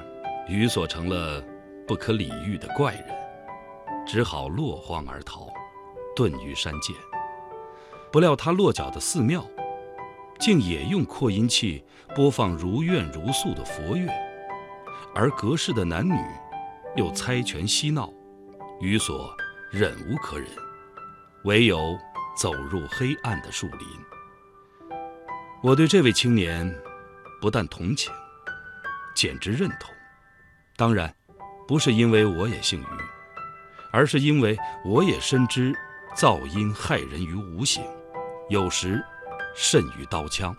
[0.49, 1.41] 于所成了
[1.87, 3.05] 不可理喻的怪人，
[4.05, 5.47] 只好落荒而逃，
[6.17, 6.93] 遁于山涧。
[8.11, 9.49] 不料他落脚的寺庙，
[10.41, 11.85] 竟也用扩音器
[12.17, 14.13] 播放如怨如诉的佛乐，
[15.15, 16.19] 而隔世的男女
[16.97, 18.13] 又猜拳嬉闹，
[18.81, 19.33] 于所
[19.71, 20.49] 忍无可忍，
[21.45, 21.97] 唯有
[22.41, 24.99] 走入黑暗的树林。
[25.63, 26.73] 我对这位青年
[27.41, 28.13] 不但同情。
[29.15, 29.93] 简直认同，
[30.77, 31.13] 当然，
[31.67, 32.87] 不是因为我也姓于，
[33.93, 35.75] 而是因为我也深知
[36.17, 37.83] 噪音害人于无形，
[38.49, 39.05] 有时
[39.57, 40.57] 甚于刀枪。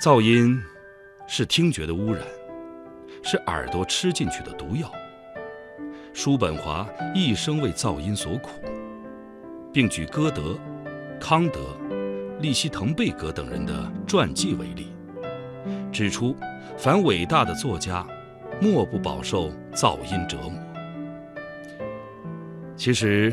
[0.00, 0.62] 噪音
[1.26, 2.22] 是听觉的污染，
[3.24, 4.88] 是耳朵吃进去的毒药。
[6.12, 8.50] 叔本华一生为噪音所苦，
[9.74, 10.56] 并举歌德、
[11.20, 11.58] 康德、
[12.40, 14.86] 利希滕贝格等人的传记为例，
[15.92, 16.34] 指出。
[16.76, 18.04] 凡伟大的作家，
[18.60, 20.52] 莫不饱受噪音折磨。
[22.74, 23.32] 其实，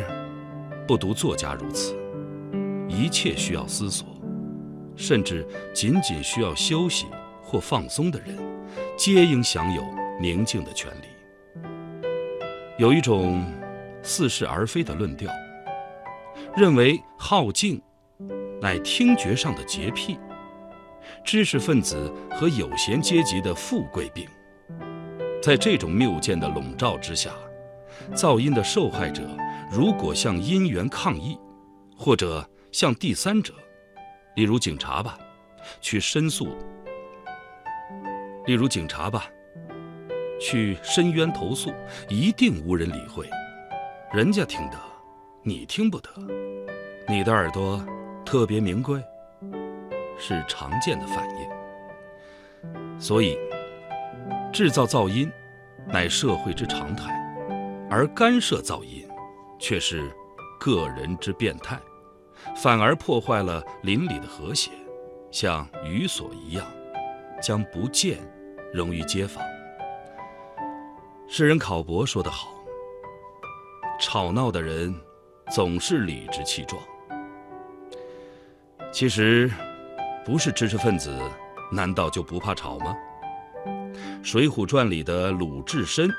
[0.88, 1.96] 不独作家如此，
[2.88, 4.06] 一切需要思索，
[4.96, 7.08] 甚至仅仅需要休息
[7.42, 8.38] 或放松的人，
[8.96, 9.84] 皆应享有
[10.20, 11.64] 宁静的权利。
[12.78, 13.44] 有一种
[14.04, 15.32] 似是而非的论调，
[16.56, 17.82] 认为好静，
[18.62, 20.20] 乃听觉上的洁癖。
[21.24, 24.28] 知识分子和有闲阶级的富贵病，
[25.42, 27.32] 在这种谬见的笼罩之下，
[28.14, 29.24] 噪音的受害者
[29.72, 31.40] 如果向音源抗议，
[31.98, 33.54] 或者向第三者，
[34.36, 35.18] 例如警察吧，
[35.80, 36.48] 去申诉；
[38.46, 39.26] 例如警察吧，
[40.40, 41.72] 去申冤投诉，
[42.10, 43.30] 一定无人理会。
[44.14, 44.78] 人家听得，
[45.44, 46.10] 你听不得，
[47.08, 47.84] 你的耳朵
[48.24, 49.02] 特别名贵。
[50.16, 53.36] 是常见的反应，所以
[54.54, 55.32] 制造噪音
[55.88, 57.12] 乃社会之常态，
[57.90, 59.04] 而干涉噪音
[59.58, 60.16] 却是
[60.60, 61.80] 个人之变态，
[62.56, 64.70] 反而破坏了邻里的和谐，
[65.32, 66.64] 像雨所一样，
[67.42, 68.20] 将不见
[68.72, 69.44] 融于街坊。
[71.28, 72.54] 诗人考伯说得好
[74.00, 74.94] ：“吵闹的人
[75.54, 76.82] 总是理直气壮。”
[78.92, 79.52] 其实。
[80.24, 81.20] 不是知识分子，
[81.72, 82.96] 难道就不怕吵吗？
[84.24, 86.14] 《水浒传》里的鲁智深，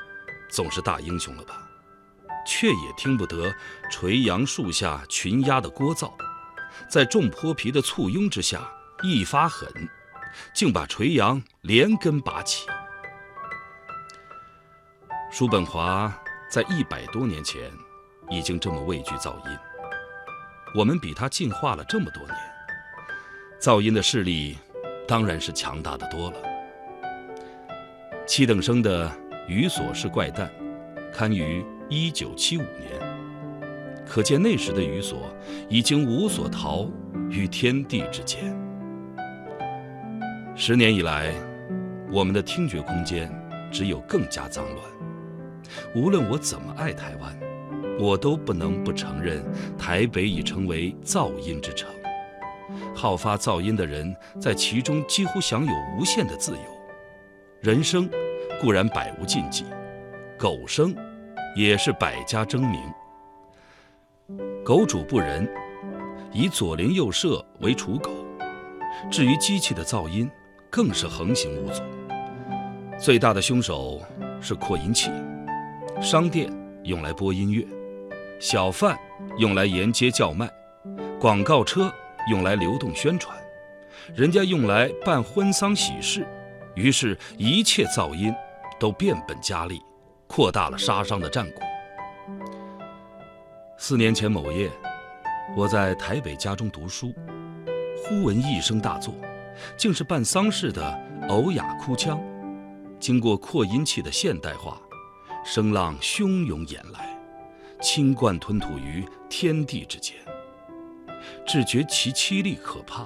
[0.49, 1.65] 总是大英雄了吧？
[2.45, 3.49] 却也听不得
[3.89, 6.11] 垂杨树下群鸦的聒噪，
[6.89, 8.69] 在众泼皮的簇拥之下，
[9.03, 9.71] 一发狠，
[10.53, 12.67] 竟把垂杨连根拔起。
[15.31, 16.13] 叔本华
[16.51, 17.71] 在一百多年前
[18.29, 19.57] 已经这么畏惧噪音，
[20.75, 22.35] 我们比他进化了这么多年。
[23.59, 24.57] 噪音的势力
[25.07, 26.37] 当然是强大的多了。
[28.25, 29.09] 七等生的
[29.47, 30.49] 《于所是怪诞》
[31.11, 32.99] 刊于一九七五年，
[34.05, 35.33] 可见那时的于所
[35.69, 36.89] 已经无所逃
[37.29, 38.57] 于天地之间。
[40.55, 41.33] 十年以来，
[42.11, 43.31] 我们的听觉空间
[43.71, 44.77] 只有更加脏乱。
[45.95, 47.37] 无论我怎么爱台湾，
[47.99, 49.43] 我都不能不承认
[49.77, 51.89] 台北已成为噪音之城。
[52.95, 56.59] 好发噪音的人在其中几乎享有无限的自由。
[57.61, 58.09] 人生
[58.59, 59.65] 固然百无禁忌，
[60.37, 60.95] 狗生
[61.55, 62.79] 也是百家争鸣。
[64.63, 65.47] 狗主不仁，
[66.31, 68.11] 以左邻右舍为刍狗。
[69.11, 70.29] 至于机器的噪音，
[70.69, 71.81] 更是横行无阻。
[72.97, 74.01] 最大的凶手
[74.41, 75.11] 是扩音器，
[76.01, 76.51] 商店
[76.83, 77.65] 用来播音乐，
[78.43, 78.99] 小贩
[79.37, 80.51] 用来沿街叫卖，
[81.17, 81.89] 广告车。
[82.29, 83.37] 用来流动宣传，
[84.15, 86.25] 人家用来办婚丧喜事，
[86.73, 88.33] 于是，一切噪音
[88.79, 89.81] 都变本加厉，
[90.25, 91.61] 扩大了杀伤的战果。
[93.77, 94.71] 四年前某夜，
[95.53, 97.13] 我在台北家中读书，
[97.97, 99.13] 忽闻一声大作，
[99.75, 102.21] 竟是办丧事的呕哑哭腔，
[103.01, 104.81] 经过扩音器的现代化，
[105.43, 107.12] 声浪汹涌演来，
[107.83, 110.15] 清贯吞吐于天地之间。
[111.45, 113.05] 只觉其凄厉可怕，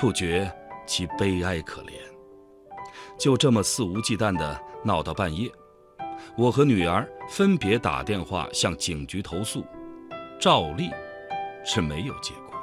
[0.00, 0.50] 不觉
[0.86, 1.92] 其悲哀可怜。
[3.18, 5.50] 就这么肆无忌惮地闹到半夜，
[6.36, 9.66] 我和女儿分别打电话向警局投诉，
[10.40, 10.88] 照例
[11.64, 12.54] 是没有结果。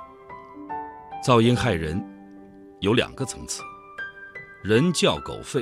[1.23, 2.01] 噪音害人
[2.79, 3.61] 有两个层次，
[4.63, 5.61] 人叫狗吠，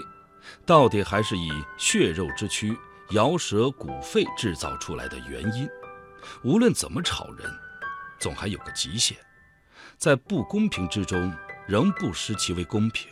[0.66, 2.76] 到底还是以血肉之躯、
[3.12, 5.70] 摇舌鼓肺制造出来的原因。
[6.44, 7.50] 无论怎么吵人，
[8.20, 9.18] 总还有个极限，
[9.98, 11.34] 在不公平之中，
[11.68, 13.08] 仍不失其为公平。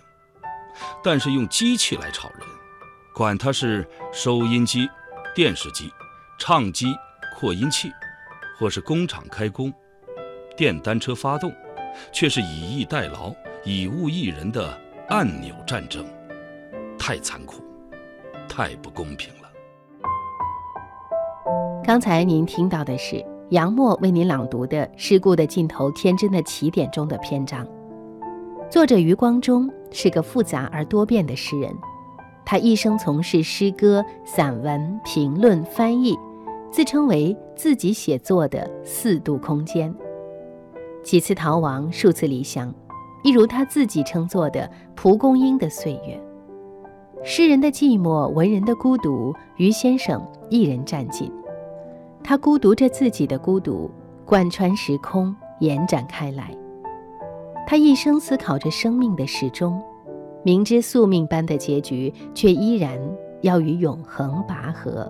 [1.02, 2.42] 但是用机器来吵人，
[3.14, 4.90] 管它是收音机、
[5.34, 5.90] 电视机、
[6.38, 6.94] 唱机、
[7.34, 7.90] 扩音器，
[8.60, 9.74] 或是工厂开工、
[10.58, 11.56] 电单车发动，
[12.12, 13.34] 却是以逸待劳、
[13.64, 14.78] 以物易人的
[15.08, 16.06] 按钮战争，
[17.00, 17.64] 太残酷，
[18.50, 19.45] 太不公平了。
[21.86, 27.64] 刚才您听到的是杨默为您朗读的《事故的尽头，天真的起点》中的篇章。
[28.72, 31.72] 作者余光中是个复杂而多变的诗人，
[32.44, 36.18] 他一生从事诗歌、散文、评论、翻译，
[36.72, 39.94] 自称为自己写作的四度空间。
[41.04, 42.74] 几次逃亡，数次离乡，
[43.24, 46.20] 一如他自己称作的蒲公英的岁月。
[47.24, 50.20] 诗人的寂寞，文人的孤独，余先生
[50.50, 51.32] 一人占尽。
[52.28, 53.88] 他孤独着自己的孤独，
[54.26, 56.52] 贯穿时空，延展开来。
[57.68, 59.80] 他一生思考着生命的始终，
[60.44, 62.98] 明知宿命般的结局，却依然
[63.44, 65.08] 要与永恒拔河。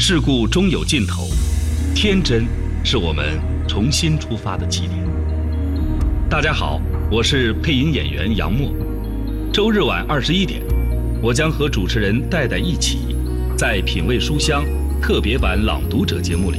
[0.00, 1.22] 事故终有尽头，
[1.94, 2.44] 天真
[2.84, 4.98] 是我们重新出发的起点。
[6.28, 8.72] 大家好，我是配音演员杨默。
[9.52, 10.60] 周日晚二十一点，
[11.22, 13.14] 我将和主持人戴戴一起，
[13.56, 14.64] 在品味书香。
[15.00, 16.58] 特别版朗读者节目里，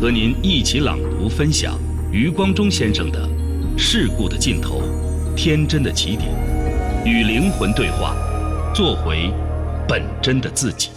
[0.00, 1.78] 和您一起朗读分享
[2.10, 3.28] 余光中先生的
[3.78, 4.82] 《事故的尽头，
[5.36, 6.28] 天真的起点》，
[7.06, 8.16] 与灵魂对话，
[8.74, 9.32] 做回
[9.88, 10.90] 本真的自己。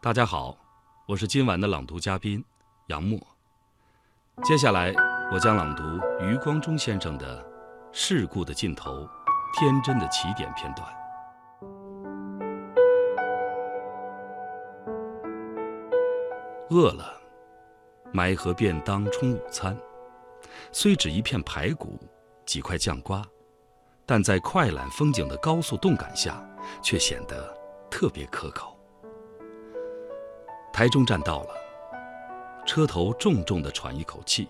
[0.00, 0.56] 大家好，
[1.06, 2.42] 我是今晚的朗读嘉宾
[2.86, 3.20] 杨默。
[4.44, 4.94] 接下来，
[5.30, 5.82] 我将朗读
[6.24, 7.47] 余光中先生的。
[8.00, 9.08] 事故的尽头，
[9.52, 10.88] 天真的起点片段。
[16.70, 17.20] 饿了，
[18.12, 19.76] 买盒便当充午餐，
[20.70, 21.98] 虽只一片排骨，
[22.46, 23.20] 几块酱瓜，
[24.06, 26.40] 但在快览风景的高速动感下，
[26.80, 27.52] 却显得
[27.90, 28.78] 特别可口。
[30.72, 31.54] 台中站到了，
[32.64, 34.48] 车头重重的喘一口气。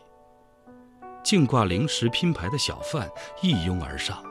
[1.28, 3.06] 净挂零食拼盘的小贩
[3.42, 4.24] 一拥而上，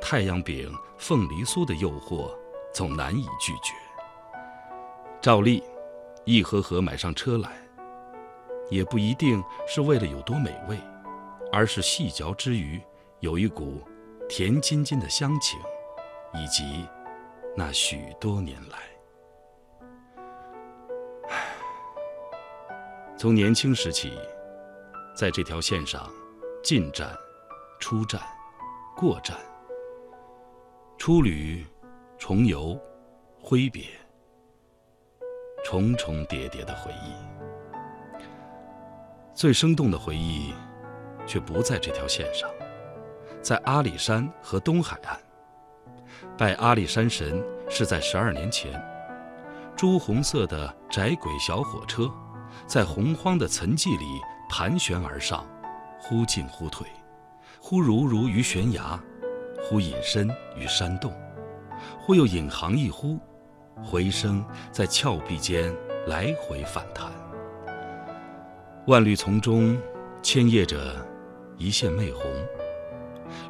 [0.00, 0.68] 太阳饼、
[0.98, 2.36] 凤梨酥的诱惑
[2.74, 3.72] 总难以拒绝。
[5.20, 5.62] 照例，
[6.24, 7.52] 一盒盒买上车来，
[8.70, 10.76] 也不一定是为了有多美味，
[11.52, 12.82] 而是细嚼之余
[13.20, 13.80] 有一股
[14.28, 15.56] 甜津津的乡情，
[16.34, 16.88] 以及
[17.56, 18.78] 那许多年来，
[23.16, 24.12] 从年轻时起。
[25.16, 26.12] 在这条线上，
[26.62, 27.16] 进站、
[27.80, 28.20] 出站、
[28.94, 29.34] 过站、
[30.98, 31.64] 出旅、
[32.18, 32.78] 重游、
[33.40, 33.86] 挥别，
[35.64, 37.14] 重重叠叠的回忆。
[39.32, 40.52] 最生动的回忆，
[41.26, 42.50] 却不在这条线上，
[43.40, 45.18] 在阿里山和东海岸。
[46.36, 48.78] 拜阿里山神是在十二年前，
[49.74, 52.06] 朱红色的窄轨小火车，
[52.66, 54.04] 在洪荒的岑寂里。
[54.48, 55.46] 盘旋而上，
[55.98, 56.86] 忽进忽退，
[57.60, 58.98] 忽如如于悬崖，
[59.62, 61.12] 忽隐身于山洞，
[62.00, 63.18] 忽又引吭一呼，
[63.84, 65.74] 回声在峭壁间
[66.06, 67.10] 来回反弹。
[68.86, 69.76] 万绿丛中
[70.22, 71.04] 牵曳着
[71.58, 72.22] 一线媚红，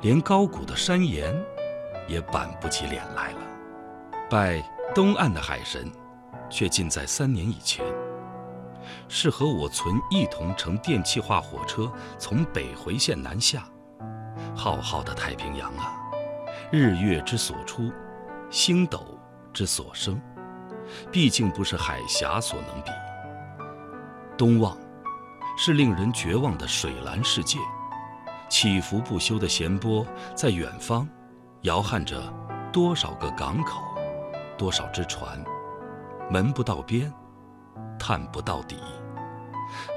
[0.01, 1.34] 连高古的山岩
[2.09, 3.38] 也板不起脸来了。
[4.30, 4.62] 拜
[4.94, 5.92] 东岸的海神，
[6.49, 7.84] 却近在三年以前。
[9.09, 13.64] 是和我存一同乘电气化火车从北回线南下，
[14.55, 15.97] 浩浩的太平洋啊，
[16.70, 17.93] 日月之所出，
[18.51, 19.18] 星斗
[19.53, 20.20] 之所生，
[21.11, 22.91] 毕竟不是海峡所能比。
[24.37, 24.76] 东望，
[25.57, 27.59] 是令人绝望的水蓝世界，
[28.49, 31.09] 起伏不休的弦波在远方，
[31.62, 32.32] 摇撼着
[32.72, 33.82] 多少个港口，
[34.59, 35.43] 多少只船，
[36.30, 37.12] 门不到边。
[37.99, 38.76] 探不到底，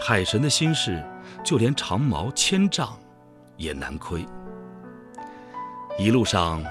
[0.02, 1.04] 海神的心事，
[1.44, 2.98] 就连长矛千丈
[3.58, 4.26] 也难窥。
[5.98, 6.64] 一路上，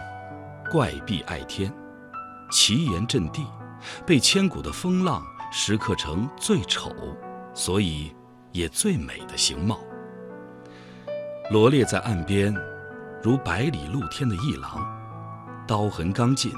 [0.71, 1.73] 怪壁碍天，
[2.51, 3.47] 奇岩阵地，
[4.07, 5.23] 被千古的风浪
[5.53, 6.91] 蚀刻成最丑，
[7.55, 8.15] 所以
[8.53, 9.79] 也最美的形貌。
[11.51, 12.55] 罗列在岸边，
[13.23, 14.87] 如百里露天的一廊，
[15.67, 16.53] 刀痕刚劲，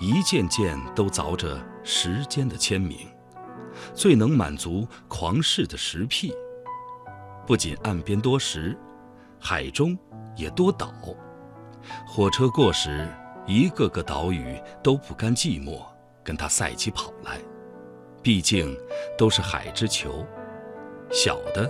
[0.00, 2.98] 一件件都凿着时间的签名，
[3.94, 6.32] 最能满足狂士的石癖。
[7.46, 8.78] 不仅岸边多石，
[9.40, 9.98] 海中
[10.36, 10.92] 也多岛。
[12.06, 13.08] 火车过时，
[13.46, 15.82] 一个个岛屿都不甘寂寞，
[16.22, 17.40] 跟他赛起跑来。
[18.22, 18.78] 毕竟
[19.18, 20.24] 都是海之球，
[21.10, 21.68] 小的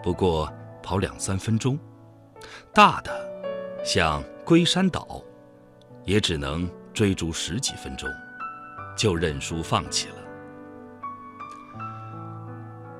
[0.00, 0.48] 不过
[0.80, 1.76] 跑两三分钟，
[2.72, 3.10] 大的
[3.84, 5.20] 像龟山岛，
[6.04, 8.08] 也只能追逐十几分钟，
[8.96, 10.21] 就认输放弃了。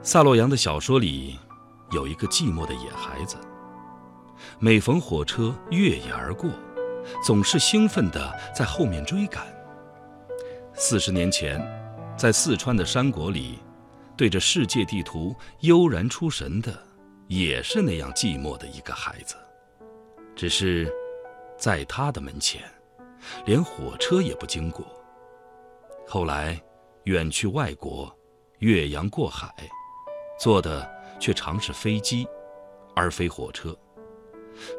[0.05, 1.39] 萨洛扬的小说里
[1.93, 3.37] 有一个寂寞的野孩子，
[4.59, 6.51] 每逢火车越野而过，
[7.25, 9.47] 总是兴奋地在后面追赶。
[10.75, 11.61] 四十年前。
[12.15, 13.59] 在四川的山国里，
[14.19, 16.71] 对着世界地图悠然出神的，
[17.27, 19.35] 也是那样寂寞的一个孩子。
[20.37, 20.93] 只是，
[21.57, 22.63] 在他的门前，
[23.47, 24.85] 连火车也不经过。
[26.07, 26.63] 后来，
[27.05, 28.15] 远去外国，
[28.59, 29.53] 越洋过海，
[30.43, 30.91] 坐的
[31.21, 32.27] 却常是飞机，
[32.97, 33.73] 而非火车。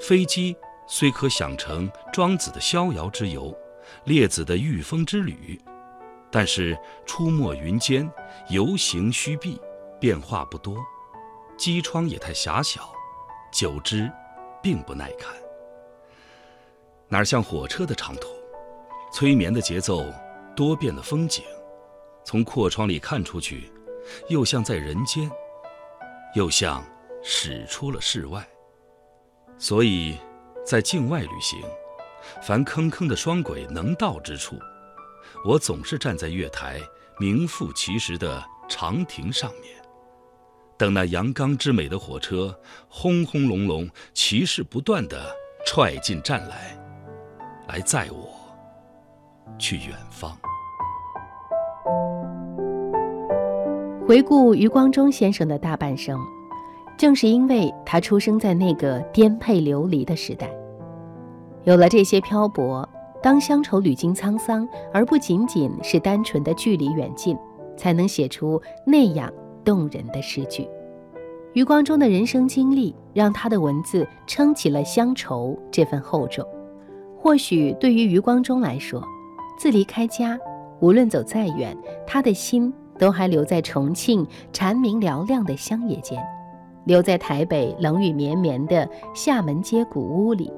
[0.01, 0.53] 飞机
[0.89, 3.57] 虽可想成庄子的逍遥之游，
[4.03, 5.57] 列子的御风之旅。
[6.29, 8.11] 但是出没云间，
[8.49, 9.57] 游行虚避，
[10.01, 10.75] 变化不多，
[11.55, 12.89] 机窗也太狭小，
[13.49, 14.11] 久之，
[14.61, 15.33] 并不耐看。
[17.07, 18.27] 哪像火车的长途，
[19.13, 20.03] 催眠的节奏，
[20.57, 21.41] 多变的风景，
[22.25, 23.71] 从阔窗里看出去，
[24.27, 25.31] 又像在人间，
[26.33, 26.83] 又像
[27.23, 28.45] 驶出了室外。
[29.57, 30.17] 所以，
[30.65, 31.61] 在境外旅行，
[32.41, 34.57] 凡坑坑的双轨能到之处。
[35.45, 36.81] 我总是站在月台
[37.19, 39.75] 名副其实的长亭上面，
[40.77, 42.57] 等那阳刚之美的火车
[42.89, 45.33] 轰轰隆隆、骑士不断地
[45.65, 46.77] 踹进站来，
[47.67, 48.33] 来载我
[49.57, 50.37] 去远方。
[54.05, 56.19] 回顾余光中先生的大半生，
[56.97, 60.53] 正是因为他出生在那个颠沛流离的时代，
[61.63, 62.87] 有了这些漂泊。
[63.21, 67.37] 当乡愁屡经沧桑，而不仅仅是单纯的距离远近，
[67.77, 69.31] 才能写出那样
[69.63, 70.67] 动人的诗句。
[71.53, 76.45] 余光中的人生经历，让他的文字撑起了乡愁这份厚重。
[77.17, 79.01] 或许对于余光中来说，
[79.57, 80.37] 自离开家，
[80.81, 81.73] 无论走再远，
[82.05, 86.23] 他的心都还留在重庆蝉鸣嘹亮的乡野间，
[86.85, 90.51] 留在台北冷雨绵绵的厦门街古屋里。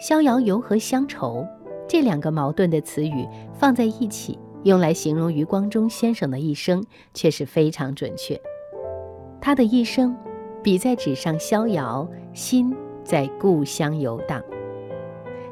[0.00, 1.46] 逍遥游和乡愁，
[1.86, 8.40] 这两个矛盾的词语放在一起，用来形容余光中先生的一生，却是非常准确。
[9.40, 10.16] 他的一生，
[10.62, 12.74] 笔在纸上逍遥，心
[13.04, 14.42] 在故乡游荡。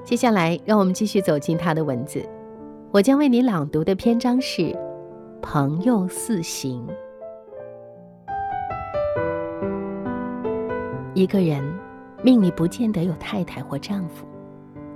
[0.04, 2.24] 接下来，让我们继续走进他的文字。
[2.90, 4.62] 我将为你朗读的篇章是
[5.42, 6.86] 《朋友四行》。
[11.14, 11.62] 一个人
[12.22, 14.26] 命里不见得有太太或丈夫。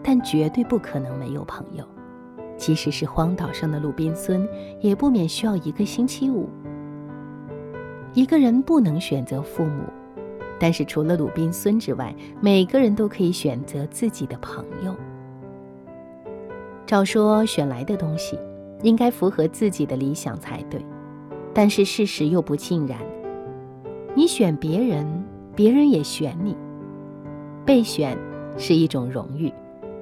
[0.06, 1.82] 但绝对不可能没有朋友，
[2.58, 4.46] 即使是荒岛上的鲁滨孙，
[4.80, 6.46] 也不免需要一个星期五。
[8.12, 9.84] 一个人不能选择父母，
[10.60, 14.94] 但是除了鲁滨孙之外，每个人都可以选择自己的朋友。
[16.84, 18.38] 照说选来的东西，
[18.84, 20.80] 应该符合自己的理想才对，
[21.52, 22.96] 但是事实又不尽然。
[24.14, 25.04] 你选别人，
[25.56, 26.56] 别人也选你，
[27.66, 28.16] 被选
[28.56, 29.52] 是一种荣誉。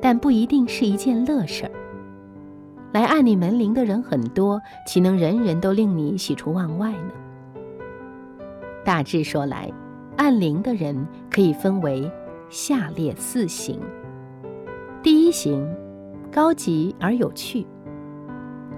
[0.04, 1.70] 但不一定是一件乐事儿。
[2.92, 7.12] 来按你门铃的人很多，岂能人人都令你喜出望外呢？
[8.84, 9.70] 大致说来，
[10.16, 12.10] 按铃的人可以分为
[12.50, 13.78] 下列四型。
[15.04, 15.72] 第一型，
[16.32, 17.64] 高级而有趣。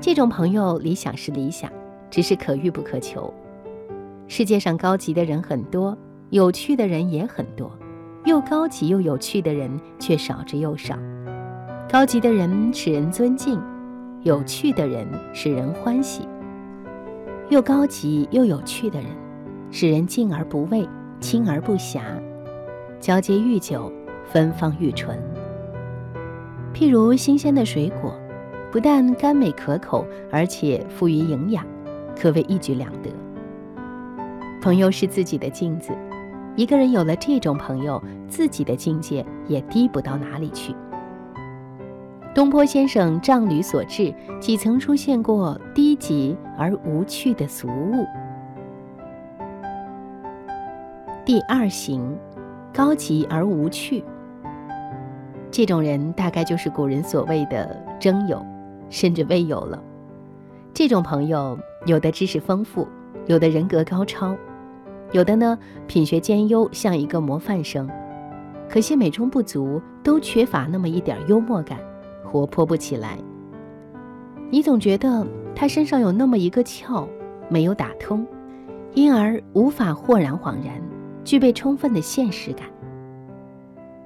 [0.04, 1.72] 这种朋友理想是理想，
[2.10, 3.32] 只是可遇不可求。
[4.28, 5.96] 世界上高级的人很多，
[6.28, 7.72] 有趣的人也很多，
[8.26, 10.94] 又高级又有趣的人却少之又少。
[11.88, 13.58] 高级的人使人尊敬，
[14.24, 16.28] 有趣的人使人欢喜。
[17.48, 19.08] 又高级又有趣的人，
[19.70, 20.86] 使人敬而不畏，
[21.18, 22.02] 亲而不暇。
[23.00, 23.90] 交接愈久，
[24.26, 25.18] 芬芳愈醇。
[26.74, 28.14] 譬如新鲜的水果，
[28.74, 31.64] 不但甘美可口，而且富于营养，
[32.20, 33.10] 可谓一举两得。
[34.60, 35.92] 朋友是自己的镜子，
[36.56, 40.74] 一个人有了这种朋友，自己的境界也低不到哪里去。
[42.34, 48.04] 东坡先生仗履所至，几曾出现过低级而无趣的俗物？
[51.24, 52.18] 第二型，
[52.72, 54.02] 高级而无趣。
[55.52, 58.44] 这种人大概就是古人所谓的征友，
[58.88, 59.82] 甚至未有了。
[60.72, 62.86] 这种朋友，有的知识丰富，
[63.26, 64.36] 有的人格高超，
[65.12, 67.88] 有的呢品学兼优，像一个模范生。
[68.68, 71.78] 可惜美中不足，都缺乏那么一点幽默感，
[72.24, 73.18] 活泼不起来。
[74.50, 77.06] 你总觉得他身上有那么一个窍
[77.48, 78.26] 没有打通，
[78.94, 80.80] 因而无法豁然恍然，
[81.24, 82.66] 具备充分的现实感。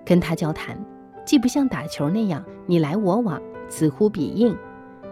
[0.05, 0.76] 跟他交谈。
[1.24, 4.57] 既不像打球那样你来我往、此呼彼应，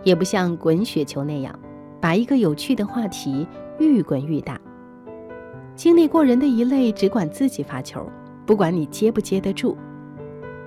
[0.07, 1.52] 也不像滚雪球那样
[2.00, 3.44] 把一个有趣的话题
[3.80, 4.57] 愈滚愈大。
[5.74, 8.09] 经历过人的一类只管自己发球，
[8.46, 9.76] 不管你接不接得住；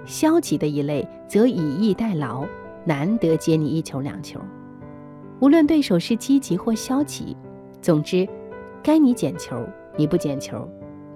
[0.06, 2.46] 消极的一类则以逸待劳，
[2.84, 4.42] 难得接你一球两球。
[5.40, 7.38] 无论对手是积极或消极，
[7.82, 8.28] 总之，
[8.84, 9.66] 该你捡球
[9.96, 10.70] 你不捡球，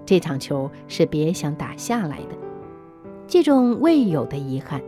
[0.06, 2.34] 这场球是别想打下来的。
[3.26, 4.80] 这种未有的遗憾，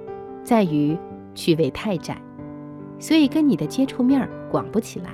[0.43, 0.97] 在于
[1.34, 2.18] 趣味太窄，
[2.99, 5.11] 所以跟你的接触面广不起来。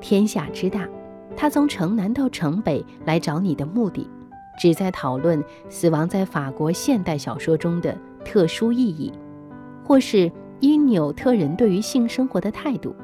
[0.00, 0.88] 天下之大，
[1.36, 4.08] 他从城南到城北来找你的目的，
[4.58, 9.12] 只在讨论死亡在法国现代小说中的特殊意义，
[9.84, 12.94] 或是因纽特人对于性生活的态度。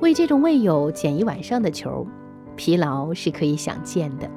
[0.00, 2.06] 为这种未有捡一晚上的球，
[2.56, 4.28] 疲劳是可以想见的。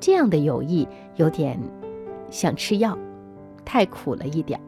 [0.00, 1.58] 这样的友谊有点。
[2.30, 2.96] 想吃药，
[3.62, 4.58] 太苦了一点。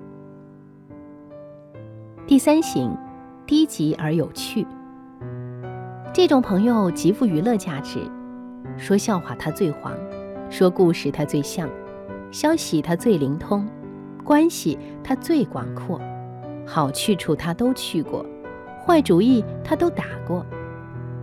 [2.26, 2.96] 第三型，
[3.44, 4.66] 低级而有趣。
[6.10, 7.98] 这种朋友极富娱乐价值，
[8.78, 9.92] 说笑话他最黄，
[10.48, 11.68] 说故事他最像，
[12.30, 13.68] 消息他最灵通，
[14.24, 16.00] 关系他最广阔，
[16.66, 18.24] 好去处他都去过，
[18.86, 20.46] 坏主意他都打过，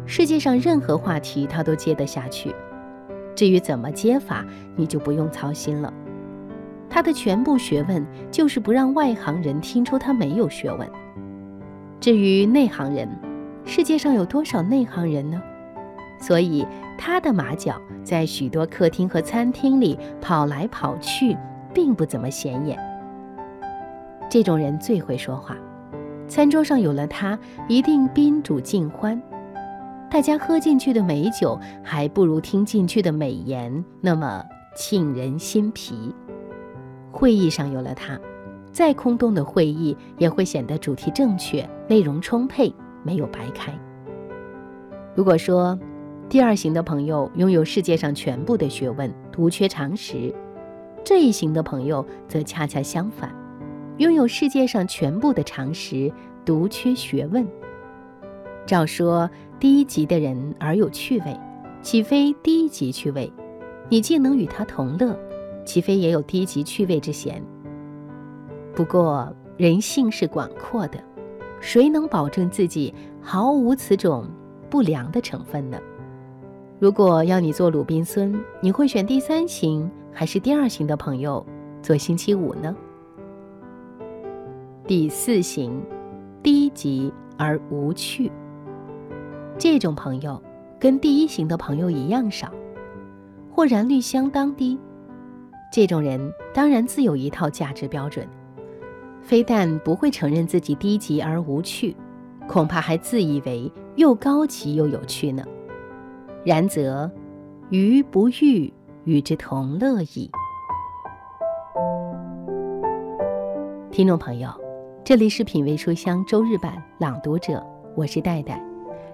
[0.05, 2.53] 世界上任何话题他都接得下去。
[3.33, 4.45] 至于怎么接法，
[4.75, 5.91] 你就不用操心了。
[6.93, 10.87] 他的全部学问就是不让外行人听出他没有学问。
[12.01, 13.07] 至于内行人，
[13.63, 15.41] 世界上有多少内行人呢？
[16.19, 16.67] 所以
[16.97, 21.37] 他的马脚在许多客厅和餐厅里跑来跑去，
[21.73, 22.77] 并不怎么显眼。
[24.29, 25.55] 这种人最会说话，
[26.27, 29.19] 餐桌上有了他，一定宾主尽欢。
[30.09, 34.43] 大家喝进去的美酒，还不如听进去的美言那么
[34.75, 36.13] 沁人心脾。
[37.11, 38.19] 会议上有了他，
[38.71, 43.71] 再空洞的会议也会显得主题正确、内容充沛，没有白开。
[45.13, 45.77] 如果说
[46.29, 50.33] 第二型的朋友拥有世界上全部的学问，独缺常识，
[51.03, 53.29] 这一型的朋友则恰恰相反，
[53.97, 56.09] 拥有世界上全部的常识，
[56.45, 57.45] 独缺学问。
[58.65, 61.37] 照说低级的人而有趣味，
[61.81, 63.31] 岂非低级趣味？
[63.89, 65.13] 你既能与他同乐。
[65.71, 67.41] 岂非也有低级趣味之嫌？
[68.75, 71.01] 不过人性是广阔的，
[71.61, 74.29] 谁能保证自己毫无此种
[74.69, 75.79] 不良的成分呢？
[76.77, 81.45] 如果要你做鲁滨孙，你会选第三型还是第二型的朋友
[81.81, 82.75] 做星期五呢？
[84.85, 85.81] 第四型，
[86.43, 88.29] 低级而无趣。
[89.57, 90.43] 这种朋友
[90.77, 92.51] 跟第一型的朋友一样少，
[93.49, 94.77] 或然率相当低。
[95.71, 98.27] 这种人当然自有一套价值标准，
[99.21, 101.95] 非但不会承认自己低级而无趣，
[102.45, 105.45] 恐怕还自以为又高级又有趣呢。
[106.43, 107.09] 然则，
[107.69, 108.71] 愚不欲
[109.05, 110.29] 与之同乐矣。
[113.91, 114.49] 听众朋友，
[115.05, 117.65] 这里是品味书香周日版朗读者，
[117.95, 118.61] 我是戴戴。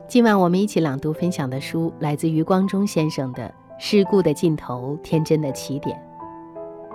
[0.07, 3.43] 今晚我们一起朗读分享的书来自余光中先生的
[3.77, 5.95] 《世故的尽头，天真的起点》。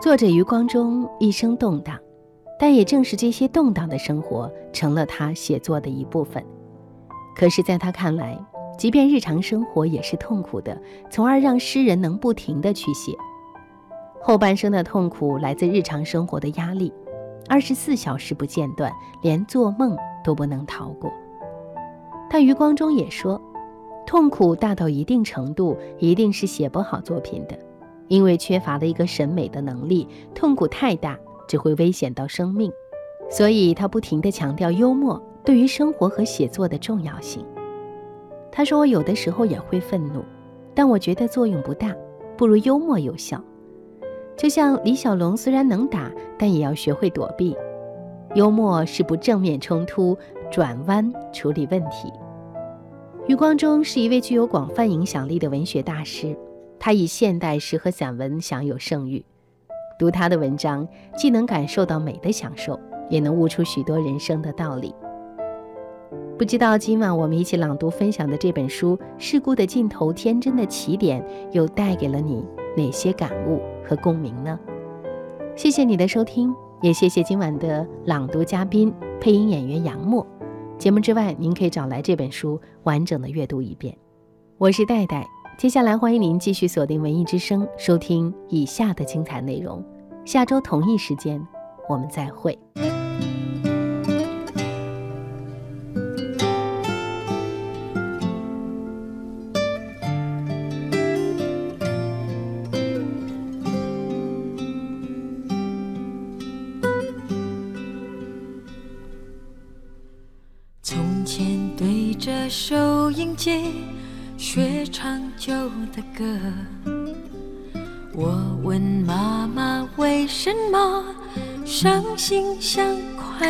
[0.03, 1.97] 作者余光中一生动荡，
[2.59, 6.45] 但也正是这些动荡的生活成了他写作的一部分。
[7.37, 8.37] 可是，在他看来，
[8.77, 10.77] 即便日常生活也是痛苦的，
[11.09, 13.17] 从而让诗人能不停地去写。
[14.21, 16.93] 后半生的痛苦来自日常生活的压力，
[17.49, 18.93] 二十四小时不间断，
[19.23, 21.13] 连做梦都不能逃过。
[22.29, 23.41] 但余光中也说，
[24.05, 27.57] 痛苦大到一定程度，一定是写不好作品的。
[28.13, 32.71] 因为缺乏了一个审美的能力，痛苦太大只会危险到生命，
[33.31, 37.43] 所以他不停地强调幽默对于生活和写作的重要性。
[38.51, 40.23] 他说：“我有的时候也会愤怒，
[40.75, 41.97] 但我觉得作用不大，
[42.37, 43.43] 不如幽默有效。
[44.37, 47.57] 就像李小龙虽然能打，但也要学会躲避。
[48.35, 50.15] 幽默是不正面冲突，
[50.51, 52.13] 转弯处理问题。”
[53.27, 56.37] 余光中是一位具有广泛影响力的文学大师。
[56.85, 59.25] 他以现代诗和散文享有盛誉。
[59.97, 62.77] 读他的文章，既能感受到美的享受，
[63.09, 64.93] 也能悟出许多人生的道理。
[66.37, 71.23] 不知道今晚我们一起朗读分享的这本书《世故的尽头，天真的起点》，
[71.53, 72.45] 又带给了你
[72.77, 74.59] 哪些感悟和共鸣呢？
[75.55, 80.27] 谢谢你的收听，也谢谢今晚的朗读嘉宾、配音演员杨默。
[80.79, 83.97] 节目之外，您可以找来这本书完整的阅读一遍。
[84.59, 85.25] 我是戴戴，
[85.59, 89.85] 接下来欢迎您继续锁定文艺之声，收听以下的精彩内容。
[90.25, 91.41] 下周同一时间，
[91.89, 92.59] 我们再会。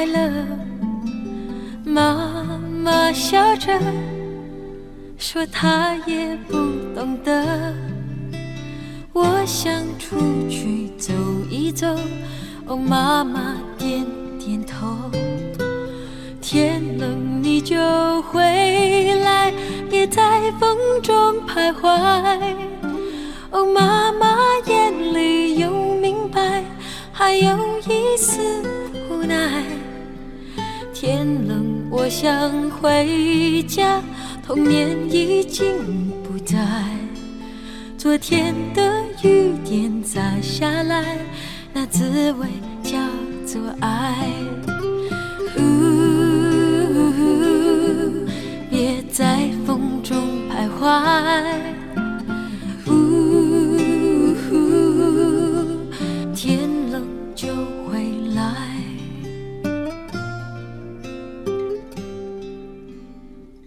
[0.02, 0.32] 快乐，
[1.84, 3.78] 妈妈笑着
[5.16, 6.56] 说她也不
[6.92, 7.72] 懂得。
[9.12, 11.14] 我想出去走
[11.48, 11.86] 一走，
[12.66, 14.04] 哦，妈妈点
[14.40, 15.08] 点头。
[16.40, 17.76] 天冷你就
[18.22, 18.40] 回
[19.22, 19.52] 来，
[19.88, 21.14] 别在风中
[21.46, 22.51] 徘徊。
[32.12, 34.02] 想回家，
[34.46, 35.74] 童年已经
[36.22, 36.58] 不在。
[37.96, 41.16] 昨天的雨点洒下来，
[41.72, 42.46] 那滋味
[42.82, 42.98] 叫
[43.46, 44.28] 做爱。
[48.68, 50.18] 别在风中
[50.50, 51.71] 徘徊。